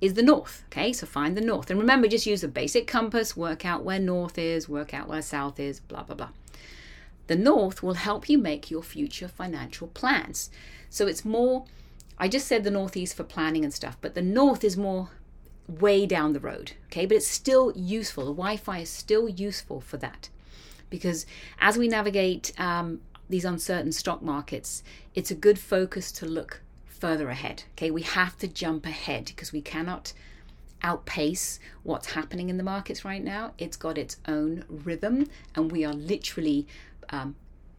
is 0.00 0.14
the 0.14 0.22
north. 0.22 0.64
Okay, 0.66 0.92
so 0.92 1.06
find 1.06 1.36
the 1.36 1.42
north. 1.42 1.70
And 1.70 1.78
remember, 1.78 2.08
just 2.08 2.26
use 2.26 2.42
a 2.42 2.48
basic 2.48 2.86
compass, 2.86 3.36
work 3.36 3.64
out 3.64 3.84
where 3.84 3.98
north 3.98 4.38
is, 4.38 4.68
work 4.68 4.94
out 4.94 5.08
where 5.08 5.22
south 5.22 5.60
is, 5.60 5.80
blah, 5.80 6.02
blah, 6.02 6.16
blah. 6.16 6.30
The 7.26 7.36
north 7.36 7.82
will 7.82 7.94
help 7.94 8.28
you 8.28 8.38
make 8.38 8.70
your 8.70 8.82
future 8.82 9.28
financial 9.28 9.88
plans. 9.88 10.50
So 10.88 11.06
it's 11.06 11.24
more, 11.24 11.64
I 12.18 12.28
just 12.28 12.48
said 12.48 12.64
the 12.64 12.70
northeast 12.70 13.16
for 13.16 13.24
planning 13.24 13.64
and 13.64 13.72
stuff, 13.72 13.96
but 14.00 14.14
the 14.14 14.22
north 14.22 14.64
is 14.64 14.76
more 14.76 15.10
way 15.68 16.06
down 16.06 16.32
the 16.32 16.40
road. 16.40 16.72
Okay, 16.86 17.06
but 17.06 17.16
it's 17.18 17.28
still 17.28 17.72
useful. 17.76 18.24
The 18.24 18.32
Wi 18.32 18.56
Fi 18.56 18.78
is 18.80 18.90
still 18.90 19.28
useful 19.28 19.80
for 19.80 19.96
that. 19.98 20.28
Because 20.88 21.24
as 21.60 21.78
we 21.78 21.86
navigate 21.86 22.52
um, 22.58 23.00
these 23.28 23.44
uncertain 23.44 23.92
stock 23.92 24.22
markets, 24.22 24.82
it's 25.14 25.30
a 25.30 25.36
good 25.36 25.58
focus 25.58 26.10
to 26.12 26.26
look 26.26 26.62
further 27.00 27.30
ahead. 27.30 27.64
Okay, 27.72 27.90
we 27.90 28.02
have 28.02 28.36
to 28.38 28.46
jump 28.46 28.86
ahead 28.86 29.24
because 29.26 29.52
we 29.52 29.62
cannot 29.62 30.12
outpace 30.82 31.58
what's 31.82 32.12
happening 32.12 32.48
in 32.48 32.56
the 32.56 32.62
markets 32.62 33.04
right 33.04 33.22
now. 33.22 33.52
It's 33.58 33.76
got 33.76 33.98
its 33.98 34.18
own 34.28 34.64
rhythm, 34.68 35.26
and 35.54 35.72
we 35.72 35.84
are 35.84 35.92
literally 35.92 36.66
um, 37.10 37.36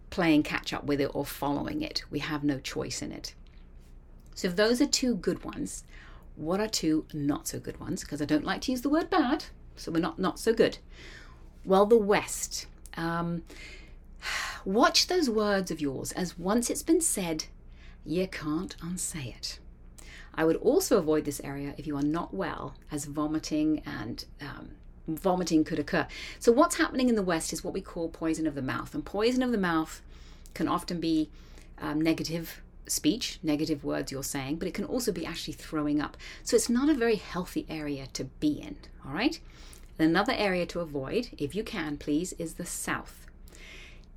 playing 0.10 0.43
catch 0.43 0.73
up 0.73 0.86
with 0.86 0.99
it 0.99 1.12
or 1.13 1.25
following 1.25 1.81
it. 1.81 2.03
We 2.10 2.19
have 2.19 2.43
no 2.43 2.60
choice 2.60 3.01
in 3.01 3.12
it. 3.12 3.34
So, 4.36 4.47
if 4.47 4.55
those 4.55 4.81
are 4.81 4.88
two 4.88 5.15
good 5.15 5.43
ones, 5.43 5.84
what 6.36 6.60
are 6.60 6.67
two 6.67 7.05
not 7.13 7.47
so 7.47 7.60
good 7.60 7.79
ones? 7.79 8.01
Because 8.01 8.21
I 8.21 8.25
don't 8.25 8.45
like 8.45 8.62
to 8.62 8.71
use 8.71 8.81
the 8.81 8.89
word 8.89 9.10
bad, 9.10 9.45
so 9.75 9.91
we're 9.91 9.99
not 9.99 10.19
not 10.19 10.39
so 10.39 10.53
good. 10.53 10.77
Well, 11.63 11.86
the 11.86 11.97
West. 11.97 12.65
Um, 12.97 13.43
watch 14.65 15.07
those 15.07 15.29
words 15.29 15.71
of 15.71 15.81
yours 15.81 16.12
as 16.13 16.38
once 16.38 16.69
it's 16.69 16.84
been 16.84 17.01
said, 17.01 17.45
you 18.05 18.27
can't 18.27 18.75
unsay 18.81 19.33
it. 19.37 19.59
I 20.33 20.45
would 20.45 20.55
also 20.57 20.97
avoid 20.97 21.25
this 21.25 21.41
area 21.43 21.73
if 21.77 21.85
you 21.85 21.97
are 21.97 22.03
not 22.03 22.33
well, 22.33 22.75
as 22.91 23.05
vomiting 23.05 23.81
and 23.85 24.23
um, 24.39 24.69
vomiting 25.07 25.63
could 25.63 25.79
occur. 25.79 26.07
So, 26.39 26.51
what's 26.51 26.77
happening 26.77 27.09
in 27.09 27.15
the 27.15 27.23
West 27.23 27.51
is 27.51 27.63
what 27.63 27.73
we 27.73 27.81
call 27.81 28.09
poison 28.09 28.47
of 28.47 28.55
the 28.55 28.61
mouth, 28.61 28.95
and 28.95 29.05
poison 29.05 29.43
of 29.43 29.51
the 29.51 29.57
mouth 29.57 30.01
can 30.53 30.67
often 30.67 30.99
be 30.99 31.29
um, 31.79 31.99
negative 31.99 32.61
speech, 32.87 33.39
negative 33.43 33.83
words 33.83 34.11
you're 34.11 34.23
saying, 34.23 34.57
but 34.57 34.67
it 34.67 34.73
can 34.73 34.85
also 34.85 35.11
be 35.11 35.25
actually 35.25 35.53
throwing 35.53 36.01
up. 36.01 36.17
So, 36.43 36.55
it's 36.55 36.69
not 36.69 36.89
a 36.89 36.93
very 36.93 37.15
healthy 37.15 37.65
area 37.69 38.07
to 38.13 38.25
be 38.25 38.53
in, 38.53 38.77
all 39.05 39.13
right? 39.13 39.39
Another 39.99 40.33
area 40.33 40.65
to 40.67 40.79
avoid, 40.79 41.29
if 41.37 41.53
you 41.53 41.63
can, 41.63 41.97
please, 41.97 42.33
is 42.33 42.53
the 42.55 42.65
South. 42.65 43.27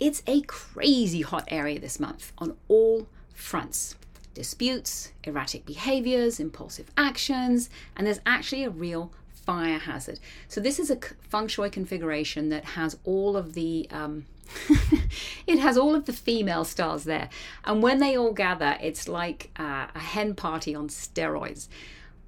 It's 0.00 0.22
a 0.26 0.40
crazy 0.42 1.22
hot 1.22 1.44
area 1.48 1.78
this 1.78 2.00
month 2.00 2.32
on 2.38 2.56
all 2.68 3.06
fronts 3.34 3.96
disputes, 4.34 5.12
erratic 5.22 5.64
behaviors, 5.64 6.40
impulsive 6.40 6.90
actions, 6.96 7.70
and 7.96 8.06
there's 8.06 8.20
actually 8.26 8.64
a 8.64 8.70
real 8.70 9.12
fire 9.32 9.78
hazard. 9.78 10.18
So, 10.48 10.60
this 10.60 10.78
is 10.78 10.90
a 10.90 10.98
feng 11.28 11.48
shui 11.48 11.70
configuration 11.70 12.48
that 12.48 12.64
has 12.64 12.98
all 13.04 13.36
of 13.36 13.54
the 13.54 13.86
um, 13.90 14.26
it 15.46 15.58
has 15.58 15.78
all 15.78 15.94
of 15.94 16.04
the 16.04 16.12
female 16.12 16.64
stars 16.64 17.04
there, 17.04 17.30
and 17.64 17.82
when 17.82 18.00
they 18.00 18.16
all 18.16 18.32
gather, 18.32 18.76
it's 18.80 19.08
like 19.08 19.50
uh, 19.58 19.86
a 19.94 20.00
hen 20.00 20.34
party 20.34 20.74
on 20.74 20.88
steroids. 20.88 21.68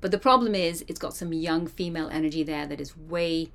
But 0.00 0.10
the 0.10 0.18
problem 0.18 0.54
is, 0.54 0.84
it's 0.88 1.00
got 1.00 1.14
some 1.14 1.32
young 1.32 1.66
female 1.66 2.08
energy 2.08 2.42
there 2.42 2.66
that 2.66 2.80
is 2.80 2.96
way 2.96 3.50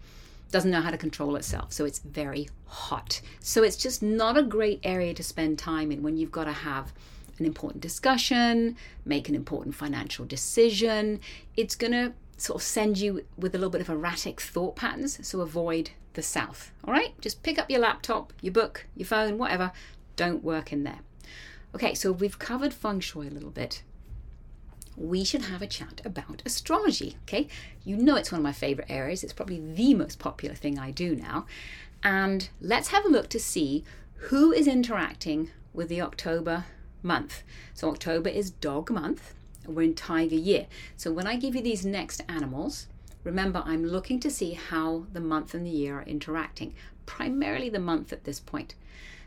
doesn't 0.52 0.72
know 0.72 0.82
how 0.82 0.92
to 0.92 0.98
control 0.98 1.38
itself, 1.38 1.72
so 1.72 1.86
it's 1.86 2.00
very 2.00 2.50
hot. 2.66 3.22
So 3.40 3.64
it's 3.64 3.78
just 3.78 4.04
not 4.04 4.38
a 4.38 4.44
great 4.44 4.82
area 4.84 5.14
to 5.14 5.24
spend 5.24 5.58
time 5.58 5.94
in 5.94 6.04
when 6.04 6.18
you've 6.18 6.32
got 6.32 6.44
to 6.44 6.52
have 6.52 6.92
an 7.42 7.46
important 7.46 7.82
discussion, 7.82 8.78
make 9.04 9.28
an 9.28 9.36
important 9.36 9.76
financial 9.76 10.26
decision. 10.26 11.20
It's 11.58 11.76
going 11.76 11.92
to 11.92 12.14
sort 12.38 12.62
of 12.62 12.64
send 12.64 12.98
you 12.98 13.26
with 13.38 13.54
a 13.54 13.58
little 13.58 13.72
bit 13.72 13.82
of 13.82 13.90
erratic 13.90 14.40
thought 14.40 14.76
patterns, 14.76 15.20
so 15.28 15.42
avoid 15.42 15.92
the 16.14 16.22
south. 16.22 16.72
All 16.84 16.94
right? 16.94 17.20
Just 17.22 17.44
pick 17.44 17.58
up 17.60 17.70
your 17.70 17.80
laptop, 17.80 18.34
your 18.42 18.54
book, 18.54 18.86
your 18.96 19.06
phone, 19.06 19.38
whatever. 19.38 19.72
Don't 20.16 20.44
work 20.44 20.72
in 20.72 20.84
there. 20.84 21.00
Okay, 21.74 21.94
so 21.94 22.12
we've 22.12 22.40
covered 22.40 22.74
feng 22.74 23.00
shui 23.00 23.28
a 23.28 23.32
little 23.32 23.50
bit. 23.50 23.84
We 24.98 25.24
should 25.24 25.44
have 25.44 25.62
a 25.62 25.68
chat 25.68 26.02
about 26.04 26.42
astrology. 26.46 27.18
Okay, 27.24 27.48
you 27.84 27.96
know 27.96 28.16
it's 28.16 28.32
one 28.32 28.40
of 28.40 28.44
my 28.44 28.52
favorite 28.52 28.90
areas. 28.90 29.24
It's 29.24 29.34
probably 29.34 29.60
the 29.60 29.94
most 29.94 30.20
popular 30.20 30.54
thing 30.54 30.78
I 30.78 30.92
do 30.92 31.16
now. 31.16 31.46
And 32.04 32.50
let's 32.60 32.90
have 32.90 33.06
a 33.06 33.10
look 33.10 33.30
to 33.30 33.40
see 33.40 33.84
who 34.16 34.52
is 34.52 34.68
interacting 34.68 35.50
with 35.74 35.88
the 35.90 36.02
October 36.02 36.66
month. 37.04 37.44
So 37.74 37.90
October 37.90 38.30
is 38.30 38.52
dog 38.52 38.90
month. 38.90 39.34
We're 39.66 39.84
in 39.84 39.96
tiger 39.96 40.36
year. 40.36 40.68
So 40.98 41.12
when 41.12 41.28
I 41.28 41.36
give 41.36 41.56
you 41.56 41.62
these 41.62 41.86
next 41.86 42.22
animals, 42.28 42.88
remember 43.24 43.62
I'm 43.66 43.86
looking 43.86 44.20
to 44.22 44.32
see 44.32 44.54
how 44.54 45.06
the 45.14 45.20
month 45.20 45.54
and 45.54 45.66
the 45.66 45.72
year 45.72 46.00
are 46.00 46.04
interacting, 46.04 46.74
primarily 47.06 47.70
the 47.70 47.80
month 47.80 48.12
at 48.12 48.24
this 48.24 48.40
point. 48.40 48.76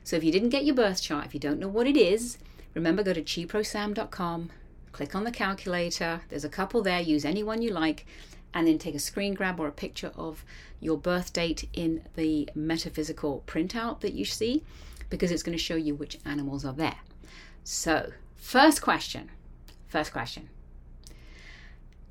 So 0.02 0.16
if 0.16 0.24
you 0.24 0.32
didn't 0.32 0.50
get 0.50 0.64
your 0.64 0.74
birth 0.74 1.00
chart, 1.00 1.26
if 1.26 1.34
you 1.34 1.40
don't 1.40 1.60
know 1.60 1.68
what 1.68 1.86
it 1.86 1.96
is, 1.96 2.38
remember 2.74 3.02
go 3.02 3.12
to 3.12 3.22
chiprosam.com, 3.22 4.50
click 4.92 5.14
on 5.14 5.24
the 5.24 5.30
calculator. 5.30 6.20
There's 6.28 6.44
a 6.44 6.48
couple 6.48 6.82
there, 6.82 7.00
use 7.00 7.24
any 7.24 7.42
one 7.42 7.62
you 7.62 7.70
like, 7.70 8.06
and 8.52 8.66
then 8.66 8.78
take 8.78 8.94
a 8.94 9.00
screen 9.00 9.34
grab 9.34 9.58
or 9.58 9.66
a 9.66 9.72
picture 9.72 10.12
of 10.16 10.44
your 10.80 10.98
birth 10.98 11.32
date 11.32 11.68
in 11.72 12.02
the 12.14 12.48
metaphysical 12.54 13.42
printout 13.46 14.00
that 14.00 14.12
you 14.12 14.24
see 14.24 14.62
because 15.10 15.30
it's 15.30 15.42
going 15.42 15.56
to 15.56 15.62
show 15.62 15.76
you 15.76 15.94
which 15.94 16.18
animals 16.24 16.64
are 16.64 16.72
there. 16.72 16.96
So, 17.62 18.12
first 18.36 18.82
question. 18.82 19.30
First 19.88 20.12
question. 20.12 20.48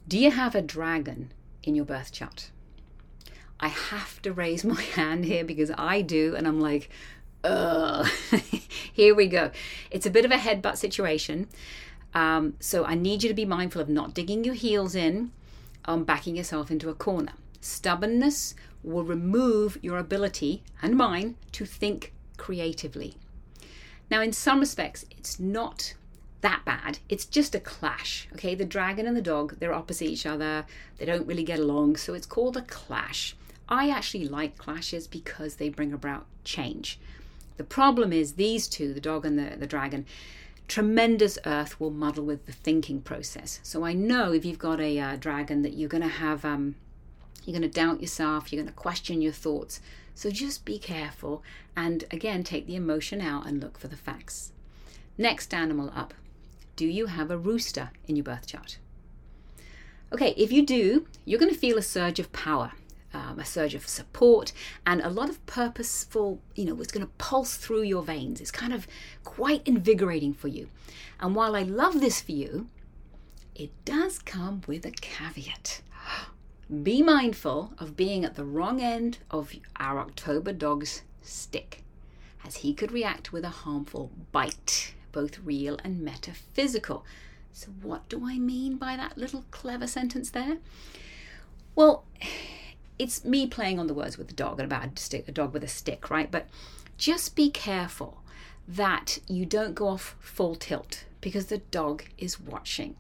Do 0.08 0.18
you 0.18 0.32
have 0.32 0.56
a 0.56 0.62
dragon 0.62 1.32
in 1.64 1.76
your 1.76 1.86
birth 1.86 2.12
chart? 2.12 2.50
I 3.60 3.70
have 3.70 4.22
to 4.24 4.34
raise 4.34 4.64
my 4.76 4.82
hand 4.82 5.26
here 5.26 5.44
because 5.44 5.72
I 5.78 6.02
do, 6.02 6.36
and 6.36 6.48
I'm 6.48 6.60
like, 6.60 6.90
ugh. 7.44 8.08
here 8.94 9.16
we 9.16 9.28
go. 9.28 9.52
It's 9.92 10.06
a 10.06 10.12
bit 10.12 10.26
of 10.26 10.32
a 10.32 10.38
headbutt 10.38 10.78
situation. 10.78 11.48
Um, 12.14 12.56
so 12.60 12.86
I 12.86 12.96
need 12.96 13.24
you 13.24 13.30
to 13.30 13.36
be 13.36 13.46
mindful 13.46 13.82
of 13.82 13.90
not 13.90 14.14
digging 14.14 14.44
your 14.44 14.54
heels 14.54 14.96
in, 14.96 15.32
um, 15.86 16.04
backing 16.04 16.36
yourself 16.36 16.70
into 16.70 16.90
a 16.90 16.94
corner. 16.94 17.34
Stubbornness 17.60 18.56
will 18.84 19.04
remove 19.04 19.78
your 19.82 19.98
ability 19.98 20.64
and 20.82 20.96
mine 20.96 21.36
to 21.54 21.66
think 21.66 22.14
creatively. 22.38 23.16
Now, 24.14 24.22
in 24.22 24.32
some 24.32 24.60
respects, 24.60 25.06
it's 25.10 25.40
not 25.40 25.96
that 26.42 26.62
bad. 26.66 27.00
It's 27.10 27.26
just 27.26 27.56
a 27.56 27.60
clash. 27.60 28.28
Okay, 28.34 28.54
the 28.54 28.64
dragon 28.64 29.08
and 29.08 29.18
the 29.18 29.24
dog, 29.24 29.58
they're 29.58 29.74
opposite 29.74 30.06
each 30.06 30.28
other. 30.28 30.68
They 31.00 31.06
don't 31.06 31.26
really 31.26 31.42
get 31.42 31.58
along, 31.58 31.96
so 31.96 32.14
it's 32.14 32.28
called 32.28 32.56
a 32.56 32.62
clash. 32.62 33.36
I 33.68 33.90
actually 33.90 34.28
like 34.28 34.56
clashes 34.56 35.08
because 35.08 35.56
they 35.56 35.70
bring 35.70 35.92
about 35.92 36.28
change. 36.44 37.00
The 37.58 37.64
problem 37.64 38.14
is 38.14 38.34
these 38.34 38.68
two, 38.68 38.94
the 38.94 39.02
dog 39.02 39.26
and 39.26 39.40
the, 39.40 39.58
the 39.58 39.66
dragon, 39.66 40.06
tremendous 40.68 41.40
earth 41.48 41.80
will 41.80 41.90
muddle 41.90 42.24
with 42.24 42.46
the 42.46 42.52
thinking 42.52 43.02
process. 43.02 43.60
So 43.64 43.84
I 43.84 43.94
know 43.94 44.32
if 44.32 44.46
you've 44.46 44.60
got 44.60 44.80
a 44.80 45.00
uh, 45.00 45.16
dragon 45.16 45.64
that 45.64 45.74
you're 45.74 45.90
going 45.90 46.04
to 46.04 46.08
have, 46.08 46.46
um, 46.46 46.76
you're 47.46 47.58
going 47.58 47.70
to 47.70 47.80
doubt 47.80 48.02
yourself, 48.02 48.52
you're 48.52 48.62
going 48.62 48.74
to 48.74 48.80
question 48.80 49.22
your 49.22 49.32
thoughts. 49.32 49.82
So 50.16 50.30
just 50.30 50.66
be 50.66 50.78
careful 50.78 51.44
and 51.76 52.06
again, 52.12 52.44
take 52.44 52.68
the 52.68 52.76
emotion 52.76 53.22
out 53.22 53.48
and 53.48 53.62
look 53.62 53.78
for 53.78 53.88
the 53.88 53.96
facts. 53.96 54.52
Next 55.18 55.54
animal 55.54 55.92
up. 55.96 56.14
Do 56.76 56.86
you 56.86 57.08
have 57.08 57.30
a 57.32 57.38
rooster 57.38 57.92
in 58.08 58.16
your 58.16 58.24
birth 58.24 58.48
chart? 58.48 58.78
Okay, 60.12 60.34
if 60.38 60.52
you 60.52 60.66
do, 60.66 61.08
you're 61.26 61.40
going 61.40 61.54
to 61.54 61.58
feel 61.58 61.78
a 61.78 61.84
surge 61.84 62.20
of 62.20 62.32
power 62.32 62.74
um, 63.14 63.40
a 63.40 63.46
surge 63.46 63.76
of 63.76 63.88
support, 63.88 64.52
and 64.86 65.02
a 65.02 65.10
lot 65.10 65.30
of 65.30 65.44
purposeful, 65.46 66.40
you 66.56 66.66
know, 66.66 66.80
it's 66.82 66.92
going 66.92 67.06
to 67.06 67.12
pulse 67.18 67.56
through 67.56 67.84
your 67.84 68.02
veins. 68.02 68.42
It's 68.42 68.52
kind 68.52 68.74
of 68.74 68.88
quite 69.24 69.66
invigorating 69.68 70.34
for 70.34 70.48
you. 70.48 70.70
And 71.20 71.36
while 71.36 71.56
I 71.56 71.62
love 71.62 72.02
this 72.02 72.22
for 72.22 72.32
you, 72.32 72.68
it 73.56 73.72
does 73.86 74.20
come 74.20 74.62
with 74.68 74.86
a 74.86 74.92
caveat. 74.92 75.82
Be 76.82 77.04
mindful 77.04 77.74
of 77.78 77.96
being 77.96 78.26
at 78.26 78.36
the 78.36 78.46
wrong 78.46 78.82
end 78.82 79.20
of 79.30 79.54
our 79.76 80.00
October 80.00 80.54
dog's 80.54 81.04
stick, 81.22 81.84
as 82.46 82.58
he 82.58 82.74
could 82.74 82.92
react 82.92 83.32
with 83.32 83.44
a 83.44 83.50
harmful 83.50 84.12
bite, 84.32 84.94
both 85.12 85.40
real 85.40 85.78
and 85.84 86.02
metaphysical. 86.02 87.06
So, 87.52 87.68
what 87.82 88.10
do 88.10 88.26
I 88.26 88.40
mean 88.40 88.78
by 88.78 88.98
that 88.98 89.18
little 89.18 89.46
clever 89.52 89.86
sentence 89.86 90.32
there? 90.32 90.58
Well, 91.76 92.06
it's 92.98 93.24
me 93.24 93.46
playing 93.46 93.78
on 93.78 93.88
the 93.88 93.94
words 93.94 94.18
with 94.18 94.28
the 94.30 94.34
dog 94.34 94.60
and 94.60 94.66
about 94.66 94.86
a, 94.86 95.02
stick, 95.02 95.28
a 95.28 95.32
dog 95.32 95.54
with 95.54 95.64
a 95.64 95.68
stick, 95.68 96.10
right? 96.10 96.32
But 96.32 96.48
just 96.98 97.36
be 97.36 97.52
careful 97.52 98.24
that 98.68 99.20
you 99.28 99.46
don't 99.46 99.76
go 99.76 99.90
off 99.90 100.16
full 100.20 100.56
tilt 100.56 101.06
because 101.22 101.48
the 101.48 101.58
dog 101.58 102.06
is 102.18 102.40
watching 102.40 102.96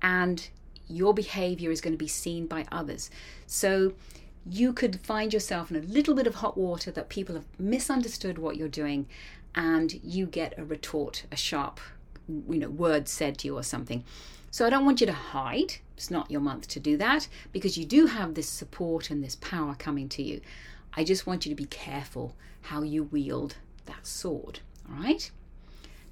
and 0.00 0.48
your 0.88 1.14
behavior 1.14 1.70
is 1.70 1.80
going 1.80 1.94
to 1.94 1.98
be 1.98 2.08
seen 2.08 2.46
by 2.46 2.64
others. 2.72 3.10
So 3.46 3.92
you 4.46 4.72
could 4.72 5.00
find 5.00 5.32
yourself 5.32 5.70
in 5.70 5.76
a 5.76 5.80
little 5.80 6.14
bit 6.14 6.26
of 6.26 6.36
hot 6.36 6.56
water 6.56 6.90
that 6.90 7.08
people 7.08 7.34
have 7.34 7.46
misunderstood 7.58 8.38
what 8.38 8.56
you're 8.56 8.68
doing 8.68 9.06
and 9.54 10.00
you 10.02 10.26
get 10.26 10.58
a 10.58 10.64
retort, 10.64 11.24
a 11.30 11.36
sharp, 11.36 11.80
you 12.28 12.58
know, 12.58 12.70
word 12.70 13.08
said 13.08 13.38
to 13.38 13.48
you 13.48 13.56
or 13.56 13.62
something. 13.62 14.04
So 14.50 14.66
I 14.66 14.70
don't 14.70 14.84
want 14.84 15.00
you 15.00 15.06
to 15.06 15.12
hide. 15.12 15.74
It's 15.96 16.10
not 16.10 16.30
your 16.30 16.40
month 16.40 16.68
to 16.68 16.80
do 16.80 16.96
that 16.96 17.28
because 17.52 17.76
you 17.76 17.84
do 17.84 18.06
have 18.06 18.34
this 18.34 18.48
support 18.48 19.10
and 19.10 19.22
this 19.22 19.36
power 19.36 19.74
coming 19.74 20.08
to 20.10 20.22
you. 20.22 20.40
I 20.94 21.04
just 21.04 21.26
want 21.26 21.44
you 21.44 21.50
to 21.50 21.56
be 21.56 21.66
careful 21.66 22.34
how 22.62 22.82
you 22.82 23.04
wield 23.04 23.56
that 23.86 24.06
sword. 24.06 24.60
All 24.88 25.02
right? 25.02 25.30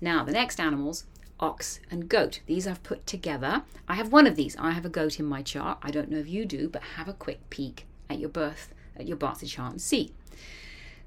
Now, 0.01 0.25
the 0.25 0.33
next 0.33 0.61
animals 0.61 1.05
ox 1.39 1.81
and 1.91 2.09
goat. 2.09 2.41
These 2.47 2.67
I've 2.67 2.83
put 2.83 3.07
together. 3.07 3.63
I 3.89 3.95
have 3.95 4.13
one 4.13 4.27
of 4.27 4.37
these. 4.37 4.57
I 4.59 4.73
have 4.73 4.85
a 4.85 4.91
goat 4.91 5.19
in 5.19 5.27
my 5.27 5.43
chart. 5.43 5.79
I 5.83 5.91
don't 5.91 6.11
know 6.11 6.19
if 6.19 6.29
you 6.29 6.45
do, 6.45 6.69
but 6.69 6.83
have 6.97 7.09
a 7.09 7.13
quick 7.13 7.49
peek 7.51 7.87
at 8.09 8.19
your 8.19 8.29
birth, 8.29 8.73
at 8.97 9.07
your 9.07 9.17
BaZi 9.17 9.49
chart 9.49 9.73
and 9.73 9.81
see. 9.81 10.13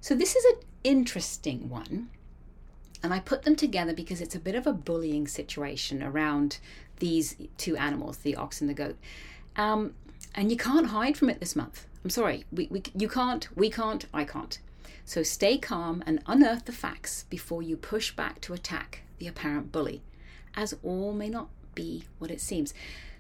So 0.02 0.15
this 0.15 0.36
is 0.36 0.46
an 0.46 0.62
interesting 0.84 1.70
one. 1.70 2.10
And 3.02 3.13
I 3.13 3.20
put 3.20 3.44
them 3.44 3.56
together 3.56 3.94
because 3.94 4.22
it's 4.22 4.36
a 4.36 4.39
bit 4.39 4.56
of 4.56 4.68
a 4.68 4.74
bullying 4.74 5.28
situation 5.28 6.04
around 6.04 6.60
these 7.00 7.36
two 7.58 7.78
animals, 7.78 8.18
the 8.18 8.36
ox 8.36 8.62
and 8.62 8.70
the 8.70 8.74
goat. 8.74 8.98
Um, 9.56 9.94
and 10.36 10.52
you 10.52 10.58
can't 10.58 10.88
hide 10.88 11.18
from 11.18 11.30
it 11.30 11.39
this 11.39 11.56
month. 11.56 11.86
I'm 12.04 12.10
sorry, 12.10 12.46
we, 12.52 12.68
we, 12.70 12.84
you 12.96 13.10
can't, 13.10 13.48
we 13.58 13.70
can't, 13.70 14.06
I 14.13 14.26
can't. 14.26 14.60
So 15.06 15.24
stay 15.24 15.58
calm 15.58 16.04
and 16.06 16.22
unearth 16.28 16.65
the 16.65 16.72
facts 16.72 17.26
before 17.30 17.63
you 17.63 17.76
push 17.76 18.12
back 18.12 18.42
to 18.42 18.54
attack 18.54 19.02
the 19.18 19.28
apparent 19.28 19.72
bully, 19.72 20.02
as 20.55 20.75
all 20.83 21.13
may 21.13 21.29
not 21.29 21.49
be 21.75 22.03
what 22.17 22.31
it 22.31 22.41
seems. 22.41 22.73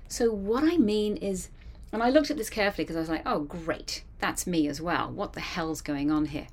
So, 0.07 0.31
what 0.31 0.63
I 0.63 0.77
mean 0.77 1.17
is, 1.17 1.49
and 1.91 2.01
I 2.01 2.09
looked 2.09 2.31
at 2.31 2.37
this 2.37 2.49
carefully 2.49 2.83
because 2.83 2.95
I 2.95 3.01
was 3.01 3.09
like, 3.09 3.23
oh, 3.25 3.41
great, 3.41 4.03
that's 4.19 4.47
me 4.47 4.67
as 4.67 4.81
well. 4.81 5.11
What 5.11 5.33
the 5.33 5.39
hell's 5.39 5.81
going 5.81 6.11
on 6.11 6.25
here? 6.25 6.47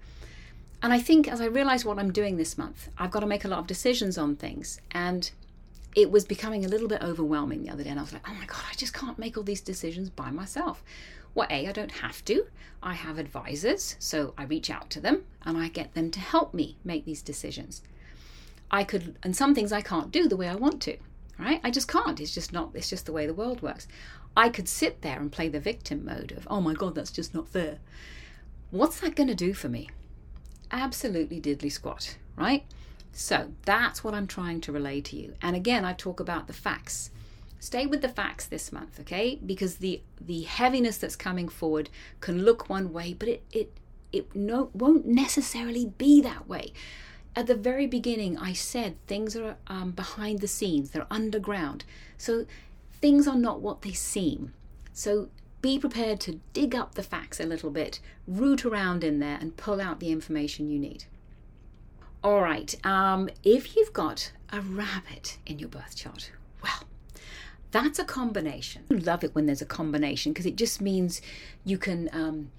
And 0.83 0.93
I 0.93 1.01
think 1.01 1.27
as 1.27 1.41
I 1.41 1.47
realized 1.47 1.85
what 1.85 1.99
I'm 1.99 2.13
doing 2.13 2.37
this 2.37 2.59
month, 2.59 2.91
I've 2.99 3.11
got 3.11 3.21
to 3.21 3.27
make 3.27 3.45
a 3.45 3.49
lot 3.49 3.61
of 3.61 3.67
decisions 3.67 4.19
on 4.19 4.37
things. 4.37 4.81
And 4.93 5.31
it 5.95 6.11
was 6.11 6.27
becoming 6.27 6.65
a 6.65 6.69
little 6.69 6.89
bit 6.89 7.03
overwhelming 7.03 7.63
the 7.63 7.71
other 7.71 7.83
day. 7.83 7.91
And 7.91 7.99
I 7.99 8.03
was 8.03 8.13
like, 8.13 8.29
oh 8.29 8.35
my 8.35 8.45
God, 8.45 8.63
I 8.71 8.75
just 8.75 8.93
can't 8.93 9.19
make 9.19 9.37
all 9.37 9.43
these 9.43 9.63
decisions 9.63 10.11
by 10.11 10.31
myself. 10.31 10.85
Well, 11.35 11.49
A, 11.51 11.67
I 11.67 11.73
don't 11.73 11.93
have 11.93 12.25
to. 12.27 12.47
I 12.83 12.93
have 12.93 13.19
advisors, 13.19 13.97
so 13.99 14.35
I 14.37 14.45
reach 14.45 14.71
out 14.71 14.91
to 14.91 15.01
them 15.01 15.25
and 15.45 15.57
I 15.57 15.69
get 15.69 15.95
them 15.95 16.11
to 16.13 16.21
help 16.21 16.55
me 16.55 16.77
make 16.85 17.05
these 17.05 17.23
decisions. 17.23 17.83
I 18.71 18.85
could, 18.85 19.17
and 19.23 19.37
some 19.37 19.55
things 19.55 19.73
I 19.73 19.81
can't 19.81 20.11
do 20.11 20.29
the 20.29 20.37
way 20.37 20.49
I 20.49 20.55
want 20.55 20.83
to, 20.83 20.97
right? 21.39 21.61
I 21.63 21.71
just 21.71 21.89
can't. 21.89 22.21
It's 22.21 22.35
just 22.35 22.53
not, 22.53 22.71
it's 22.75 22.91
just 22.91 23.07
the 23.07 23.13
way 23.13 23.27
the 23.27 23.35
world 23.35 23.63
works. 23.63 23.87
I 24.37 24.49
could 24.49 24.69
sit 24.69 25.03
there 25.03 25.19
and 25.19 25.33
play 25.33 25.49
the 25.49 25.61
victim 25.61 26.05
mode 26.05 26.33
of, 26.33 26.47
oh 26.51 26.61
my 26.61 26.75
God, 26.75 26.95
that's 26.95 27.11
just 27.11 27.35
not 27.35 27.49
fair. 27.49 27.79
What's 28.71 29.01
that 29.01 29.15
going 29.15 29.29
to 29.29 29.35
do 29.35 29.55
for 29.55 29.69
me? 29.69 29.89
Absolutely 30.71 31.41
diddly 31.41 31.71
squat, 31.71 32.17
right? 32.37 32.65
So 33.13 33.53
that's 33.65 34.05
what 34.05 34.13
I'm 34.13 34.27
trying 34.27 34.61
to 34.63 34.73
relay 34.73 35.01
to 35.01 35.17
you. 35.17 35.35
And 35.41 35.57
again, 35.57 35.85
I 35.85 35.95
talk 35.95 36.21
about 36.21 36.49
the 36.49 36.53
facts. 36.53 37.11
Stay 37.61 37.87
with 37.87 38.03
the 38.03 38.09
facts 38.09 38.47
this 38.47 38.71
month, 38.71 39.01
okay? 39.01 39.39
Because 39.45 39.77
the 39.77 40.03
the 40.21 40.43
heaviness 40.43 40.99
that's 40.99 41.17
coming 41.17 41.49
forward 41.49 41.89
can 42.21 42.45
look 42.45 42.69
one 42.69 42.93
way, 42.93 43.15
but 43.15 43.29
it 43.29 43.43
it 43.51 43.73
it 44.13 44.37
no 44.37 44.71
won't 44.75 45.07
necessarily 45.07 45.87
be 45.97 46.21
that 46.21 46.47
way. 46.47 46.73
At 47.37 47.47
the 47.47 47.55
very 47.55 47.87
beginning, 47.87 48.39
I 48.39 48.55
said 48.55 48.97
things 49.07 49.37
are 49.37 49.57
um, 49.67 49.91
behind 49.91 50.41
the 50.41 50.49
scenes; 50.49 50.91
they're 50.91 51.07
underground. 51.11 51.85
So 52.17 52.47
things 53.01 53.29
are 53.29 53.37
not 53.37 53.61
what 53.61 53.83
they 53.83 53.93
seem. 53.93 54.55
So 54.95 55.29
be 55.61 55.79
prepared 55.79 56.19
to 56.21 56.41
dig 56.55 56.75
up 56.75 56.95
the 56.95 57.03
facts 57.03 57.39
a 57.39 57.45
little 57.45 57.71
bit, 57.71 58.01
root 58.27 58.65
around 58.65 59.05
in 59.05 59.19
there, 59.19 59.37
and 59.39 59.57
pull 59.57 59.83
out 59.83 60.01
the 60.01 60.11
information 60.11 60.71
you 60.71 60.79
need. 60.79 61.05
All 62.25 62.41
right, 62.41 62.75
um, 62.85 63.29
if 63.45 63.77
you've 63.77 63.93
got 63.93 64.33
a 64.51 64.63
rabbit 64.63 65.37
in 65.45 65.59
your 65.59 65.69
birth 65.69 65.95
chart, 65.95 66.31
well, 66.65 66.85
that's 67.71 67.99
a 67.99 68.05
combination. 68.05 68.85
I 68.91 68.95
love 68.95 69.23
it 69.23 69.35
when 69.35 69.45
there's 69.45 69.61
a 69.61 69.67
combination 69.67 70.33
because 70.33 70.47
it 70.47 70.57
just 70.57 70.81
means 70.81 71.21
you 71.65 71.77
can 71.77 72.09
um, 72.13 72.51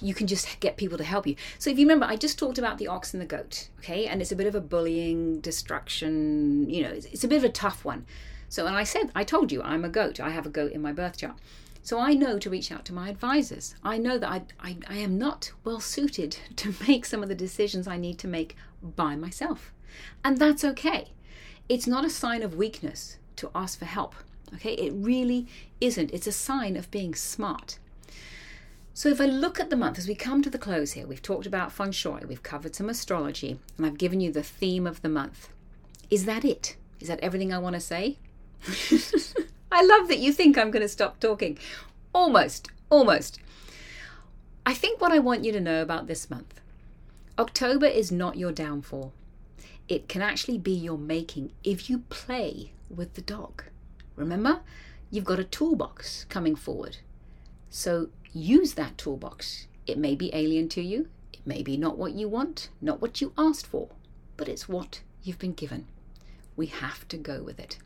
you 0.00 0.14
can 0.14 0.26
just 0.26 0.60
get 0.60 0.76
people 0.76 0.98
to 0.98 1.04
help 1.04 1.26
you. 1.26 1.36
So 1.58 1.70
if 1.70 1.78
you 1.78 1.86
remember, 1.86 2.06
I 2.06 2.16
just 2.16 2.38
talked 2.38 2.58
about 2.58 2.78
the 2.78 2.88
ox 2.88 3.12
and 3.12 3.20
the 3.20 3.26
goat, 3.26 3.68
okay, 3.78 4.06
and 4.06 4.20
it's 4.20 4.32
a 4.32 4.36
bit 4.36 4.46
of 4.46 4.54
a 4.54 4.60
bullying, 4.60 5.40
destruction. 5.40 6.68
You 6.68 6.82
know, 6.84 6.90
it's, 6.90 7.06
it's 7.06 7.24
a 7.24 7.28
bit 7.28 7.38
of 7.38 7.44
a 7.44 7.48
tough 7.48 7.84
one. 7.84 8.06
So, 8.48 8.66
and 8.66 8.76
I 8.76 8.84
said, 8.84 9.10
I 9.14 9.24
told 9.24 9.50
you, 9.50 9.62
I'm 9.62 9.84
a 9.84 9.88
goat. 9.88 10.20
I 10.20 10.30
have 10.30 10.44
a 10.44 10.50
goat 10.50 10.72
in 10.72 10.82
my 10.82 10.92
birth 10.92 11.16
chart. 11.16 11.36
So 11.84 11.98
I 11.98 12.14
know 12.14 12.38
to 12.38 12.50
reach 12.50 12.70
out 12.70 12.84
to 12.84 12.94
my 12.94 13.08
advisors. 13.08 13.74
I 13.82 13.98
know 13.98 14.16
that 14.18 14.30
I, 14.30 14.42
I, 14.60 14.76
I, 14.88 14.96
am 14.98 15.18
not 15.18 15.50
well 15.64 15.80
suited 15.80 16.36
to 16.56 16.74
make 16.86 17.04
some 17.04 17.22
of 17.22 17.28
the 17.28 17.34
decisions 17.34 17.88
I 17.88 17.96
need 17.96 18.18
to 18.18 18.28
make 18.28 18.56
by 18.82 19.16
myself. 19.16 19.72
And 20.24 20.38
that's 20.38 20.64
okay. 20.64 21.12
It's 21.68 21.86
not 21.86 22.04
a 22.04 22.10
sign 22.10 22.42
of 22.42 22.54
weakness 22.54 23.18
to 23.36 23.50
ask 23.54 23.78
for 23.78 23.84
help. 23.84 24.14
Okay, 24.54 24.74
it 24.74 24.92
really 24.94 25.48
isn't. 25.80 26.12
It's 26.12 26.26
a 26.26 26.32
sign 26.32 26.76
of 26.76 26.90
being 26.90 27.14
smart. 27.14 27.78
So, 28.94 29.08
if 29.08 29.20
I 29.20 29.24
look 29.24 29.58
at 29.58 29.70
the 29.70 29.76
month 29.76 29.98
as 29.98 30.06
we 30.06 30.14
come 30.14 30.42
to 30.42 30.50
the 30.50 30.58
close 30.58 30.92
here, 30.92 31.06
we've 31.06 31.22
talked 31.22 31.46
about 31.46 31.72
feng 31.72 31.92
shui, 31.92 32.26
we've 32.28 32.42
covered 32.42 32.74
some 32.74 32.90
astrology, 32.90 33.58
and 33.76 33.86
I've 33.86 33.96
given 33.96 34.20
you 34.20 34.30
the 34.30 34.42
theme 34.42 34.86
of 34.86 35.00
the 35.00 35.08
month. 35.08 35.48
Is 36.10 36.26
that 36.26 36.44
it? 36.44 36.76
Is 37.00 37.08
that 37.08 37.20
everything 37.20 37.52
I 37.54 37.58
want 37.58 37.74
to 37.74 37.80
say? 37.80 38.18
I 39.72 39.82
love 39.82 40.08
that 40.08 40.18
you 40.18 40.30
think 40.30 40.58
I'm 40.58 40.70
going 40.70 40.82
to 40.82 40.88
stop 40.88 41.20
talking. 41.20 41.58
Almost, 42.12 42.68
almost. 42.90 43.40
I 44.66 44.74
think 44.74 45.00
what 45.00 45.10
I 45.10 45.18
want 45.18 45.44
you 45.44 45.52
to 45.52 45.60
know 45.60 45.80
about 45.80 46.06
this 46.06 46.28
month 46.28 46.60
October 47.38 47.86
is 47.86 48.12
not 48.12 48.36
your 48.36 48.52
downfall. 48.52 49.14
it 49.88 50.08
can 50.08 50.22
actually 50.22 50.58
be 50.58 50.72
your 50.72 50.98
making 50.98 51.50
if 51.64 51.88
you 51.88 52.00
play 52.10 52.72
with 52.90 53.14
the 53.14 53.22
dog. 53.22 53.64
Remember, 54.16 54.60
you've 55.10 55.24
got 55.24 55.38
a 55.38 55.44
toolbox 55.44 56.24
coming 56.28 56.54
forward. 56.54 56.98
So 57.70 58.10
use 58.32 58.74
that 58.74 58.98
toolbox. 58.98 59.66
It 59.86 59.98
may 59.98 60.14
be 60.14 60.34
alien 60.34 60.68
to 60.70 60.82
you, 60.82 61.08
it 61.32 61.46
may 61.46 61.62
be 61.62 61.76
not 61.76 61.98
what 61.98 62.12
you 62.14 62.28
want, 62.28 62.68
not 62.80 63.00
what 63.00 63.20
you 63.20 63.32
asked 63.36 63.66
for, 63.66 63.88
but 64.36 64.48
it's 64.48 64.68
what 64.68 65.00
you've 65.22 65.38
been 65.38 65.54
given. 65.54 65.86
We 66.56 66.66
have 66.66 67.08
to 67.08 67.16
go 67.16 67.42
with 67.42 67.58
it. 67.58 67.78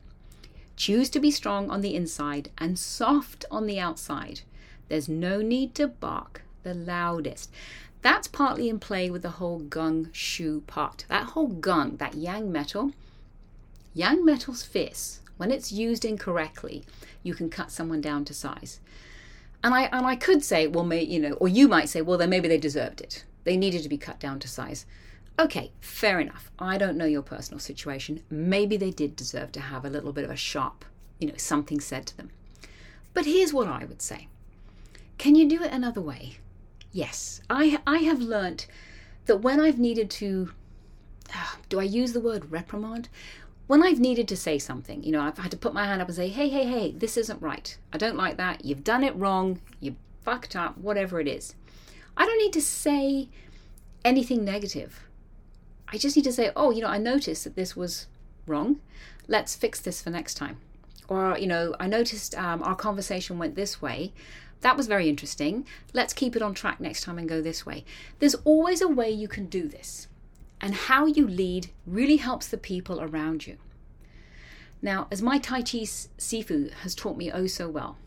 Choose 0.76 1.08
to 1.10 1.20
be 1.20 1.30
strong 1.30 1.70
on 1.70 1.80
the 1.80 1.94
inside 1.94 2.50
and 2.58 2.78
soft 2.78 3.44
on 3.50 3.66
the 3.66 3.80
outside. 3.80 4.42
There's 4.88 5.08
no 5.08 5.40
need 5.40 5.74
to 5.76 5.88
bark 5.88 6.42
the 6.62 6.74
loudest. 6.74 7.50
That's 8.02 8.28
partly 8.28 8.68
in 8.68 8.78
play 8.78 9.10
with 9.10 9.22
the 9.22 9.30
whole 9.40 9.60
geng 9.60 10.10
xu 10.12 10.66
part. 10.66 11.06
That 11.08 11.30
whole 11.30 11.48
geng, 11.48 11.98
that 11.98 12.14
yang 12.14 12.52
metal, 12.52 12.92
yang 13.94 14.24
metal's 14.24 14.62
fierce. 14.62 15.20
When 15.38 15.50
it's 15.50 15.72
used 15.72 16.04
incorrectly, 16.04 16.84
you 17.22 17.34
can 17.34 17.50
cut 17.50 17.70
someone 17.70 18.00
down 18.00 18.24
to 18.26 18.34
size. 18.34 18.80
And 19.66 19.74
I 19.74 19.88
and 19.90 20.06
I 20.06 20.14
could 20.14 20.44
say, 20.44 20.68
well, 20.68 20.84
may, 20.84 21.02
you 21.02 21.18
know, 21.18 21.32
or 21.32 21.48
you 21.48 21.66
might 21.66 21.88
say, 21.88 22.00
well, 22.00 22.16
then 22.16 22.30
maybe 22.30 22.46
they 22.46 22.56
deserved 22.56 23.00
it. 23.00 23.24
They 23.42 23.56
needed 23.56 23.82
to 23.82 23.88
be 23.88 23.98
cut 23.98 24.20
down 24.20 24.38
to 24.38 24.46
size. 24.46 24.86
Okay, 25.40 25.72
fair 25.80 26.20
enough. 26.20 26.52
I 26.56 26.78
don't 26.78 26.96
know 26.96 27.04
your 27.04 27.22
personal 27.22 27.58
situation. 27.58 28.22
Maybe 28.30 28.76
they 28.76 28.92
did 28.92 29.16
deserve 29.16 29.50
to 29.52 29.60
have 29.60 29.84
a 29.84 29.90
little 29.90 30.12
bit 30.12 30.22
of 30.22 30.30
a 30.30 30.36
sharp, 30.36 30.84
you 31.18 31.26
know, 31.26 31.34
something 31.36 31.80
said 31.80 32.06
to 32.06 32.16
them. 32.16 32.30
But 33.12 33.24
here's 33.24 33.52
what 33.52 33.66
I 33.66 33.84
would 33.86 34.00
say. 34.00 34.28
Can 35.18 35.34
you 35.34 35.48
do 35.48 35.60
it 35.64 35.72
another 35.72 36.00
way? 36.00 36.36
Yes, 36.92 37.40
I 37.50 37.80
I 37.88 37.98
have 37.98 38.20
learnt 38.20 38.68
that 39.24 39.38
when 39.38 39.58
I've 39.58 39.80
needed 39.80 40.10
to 40.10 40.52
ah, 41.34 41.56
do 41.68 41.80
I 41.80 41.82
use 41.82 42.12
the 42.12 42.20
word 42.20 42.52
reprimand? 42.52 43.08
When 43.66 43.82
I've 43.82 43.98
needed 43.98 44.28
to 44.28 44.36
say 44.36 44.58
something, 44.58 45.02
you 45.02 45.10
know, 45.10 45.20
I've 45.20 45.38
had 45.38 45.50
to 45.50 45.56
put 45.56 45.74
my 45.74 45.86
hand 45.86 46.00
up 46.00 46.08
and 46.08 46.16
say, 46.16 46.28
hey, 46.28 46.48
hey, 46.48 46.66
hey, 46.66 46.92
this 46.92 47.16
isn't 47.16 47.42
right. 47.42 47.76
I 47.92 47.98
don't 47.98 48.16
like 48.16 48.36
that. 48.36 48.64
You've 48.64 48.84
done 48.84 49.02
it 49.02 49.16
wrong. 49.16 49.60
You 49.80 49.96
fucked 50.22 50.54
up, 50.54 50.78
whatever 50.78 51.18
it 51.20 51.26
is. 51.26 51.54
I 52.16 52.24
don't 52.24 52.38
need 52.38 52.52
to 52.52 52.62
say 52.62 53.28
anything 54.04 54.44
negative. 54.44 55.00
I 55.88 55.98
just 55.98 56.16
need 56.16 56.24
to 56.24 56.32
say, 56.32 56.52
oh, 56.54 56.70
you 56.70 56.80
know, 56.80 56.88
I 56.88 56.98
noticed 56.98 57.44
that 57.44 57.56
this 57.56 57.74
was 57.74 58.06
wrong. 58.46 58.80
Let's 59.26 59.56
fix 59.56 59.80
this 59.80 60.00
for 60.00 60.10
next 60.10 60.34
time. 60.34 60.58
Or, 61.08 61.36
you 61.36 61.46
know, 61.46 61.74
I 61.80 61.88
noticed 61.88 62.36
um, 62.36 62.62
our 62.62 62.76
conversation 62.76 63.38
went 63.38 63.56
this 63.56 63.82
way. 63.82 64.12
That 64.60 64.76
was 64.76 64.86
very 64.86 65.08
interesting. 65.08 65.66
Let's 65.92 66.12
keep 66.12 66.36
it 66.36 66.42
on 66.42 66.54
track 66.54 66.80
next 66.80 67.02
time 67.02 67.18
and 67.18 67.28
go 67.28 67.42
this 67.42 67.66
way. 67.66 67.84
There's 68.20 68.34
always 68.36 68.80
a 68.80 68.88
way 68.88 69.10
you 69.10 69.28
can 69.28 69.46
do 69.46 69.68
this. 69.68 70.08
And 70.60 70.74
how 70.74 71.06
you 71.06 71.26
lead 71.26 71.68
really 71.86 72.16
helps 72.16 72.48
the 72.48 72.58
people 72.58 73.00
around 73.00 73.46
you. 73.46 73.58
Now, 74.82 75.06
as 75.10 75.22
my 75.22 75.38
Tai 75.38 75.62
Chi 75.62 75.78
Sifu 75.78 76.72
has 76.72 76.94
taught 76.94 77.16
me 77.16 77.30
oh 77.30 77.46
so 77.46 77.68
well, 77.68 77.98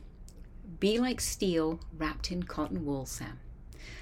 be 0.80 1.00
like 1.00 1.20
steel 1.20 1.80
wrapped 1.98 2.32
in 2.32 2.44
cotton 2.44 2.86
wool, 2.86 3.06
Sam. 3.06 3.40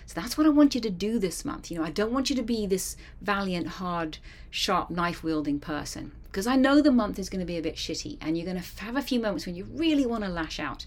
So 0.05 0.19
that's 0.19 0.37
what 0.37 0.47
I 0.47 0.51
want 0.51 0.75
you 0.75 0.81
to 0.81 0.89
do 0.89 1.19
this 1.19 1.43
month. 1.43 1.69
You 1.69 1.77
know, 1.77 1.83
I 1.83 1.91
don't 1.91 2.13
want 2.13 2.29
you 2.29 2.35
to 2.37 2.43
be 2.43 2.65
this 2.65 2.95
valiant, 3.21 3.67
hard, 3.67 4.19
sharp, 4.49 4.89
knife 4.89 5.23
wielding 5.23 5.59
person 5.59 6.13
because 6.25 6.47
I 6.47 6.55
know 6.55 6.81
the 6.81 6.91
month 6.91 7.19
is 7.19 7.29
going 7.29 7.39
to 7.39 7.45
be 7.45 7.57
a 7.57 7.61
bit 7.61 7.75
shitty 7.75 8.17
and 8.21 8.37
you're 8.37 8.45
going 8.45 8.61
to 8.61 8.83
have 8.83 8.95
a 8.95 9.01
few 9.01 9.19
moments 9.19 9.45
when 9.45 9.55
you 9.55 9.65
really 9.65 10.05
want 10.05 10.23
to 10.23 10.29
lash 10.29 10.59
out. 10.59 10.85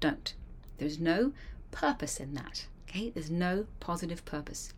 Don't. 0.00 0.34
There's 0.78 0.98
no 0.98 1.32
purpose 1.70 2.18
in 2.18 2.34
that. 2.34 2.66
Okay? 2.88 3.10
There's 3.10 3.30
no 3.30 3.66
positive 3.78 4.24
purpose. 4.24 4.74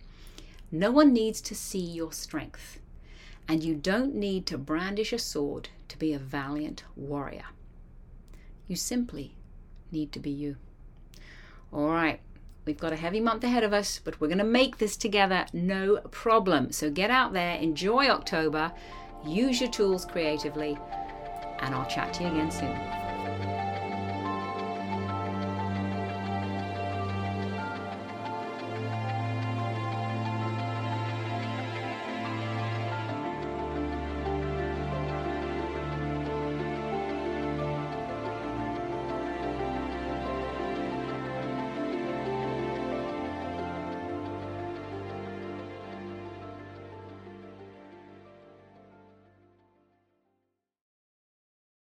No 0.73 0.91
one 0.91 1.13
needs 1.13 1.43
to 1.43 1.55
see 1.55 1.79
your 1.79 2.13
strength. 2.13 2.81
And 3.47 3.63
you 3.63 3.75
don't 3.75 4.15
need 4.15 4.47
to 4.47 4.59
brandish 4.59 5.13
a 5.13 5.19
sword 5.19 5.69
to 5.89 5.99
be 5.99 6.15
a 6.15 6.19
valiant 6.19 6.85
warrior. 6.97 7.45
You 8.67 8.77
simply 8.77 9.35
need 9.91 10.13
to 10.13 10.19
be 10.19 10.31
you. 10.31 10.57
All 11.73 11.89
right. 11.89 12.21
We've 12.65 12.79
got 12.79 12.93
a 12.93 12.97
heavy 12.97 13.21
month 13.21 13.43
ahead 13.43 13.65
of 13.65 13.73
us, 13.73 14.01
but 14.03 14.21
we're 14.21 14.29
going 14.29 14.39
to 14.39 14.45
make 14.45 14.79
this 14.79 14.97
together, 14.97 15.47
no 15.53 15.97
problem. 16.13 16.71
So 16.71 16.91
get 16.91 17.11
out 17.11 17.33
there, 17.33 17.57
enjoy 17.57 18.07
October, 18.09 18.73
use 19.27 19.61
your 19.61 19.71
tools 19.71 20.05
creatively, 20.05 20.79
and 21.59 21.75
I'll 21.75 21.91
chat 21.91 22.15
to 22.15 22.23
you 22.23 22.29
again 22.29 22.53
soon. 22.53 23.02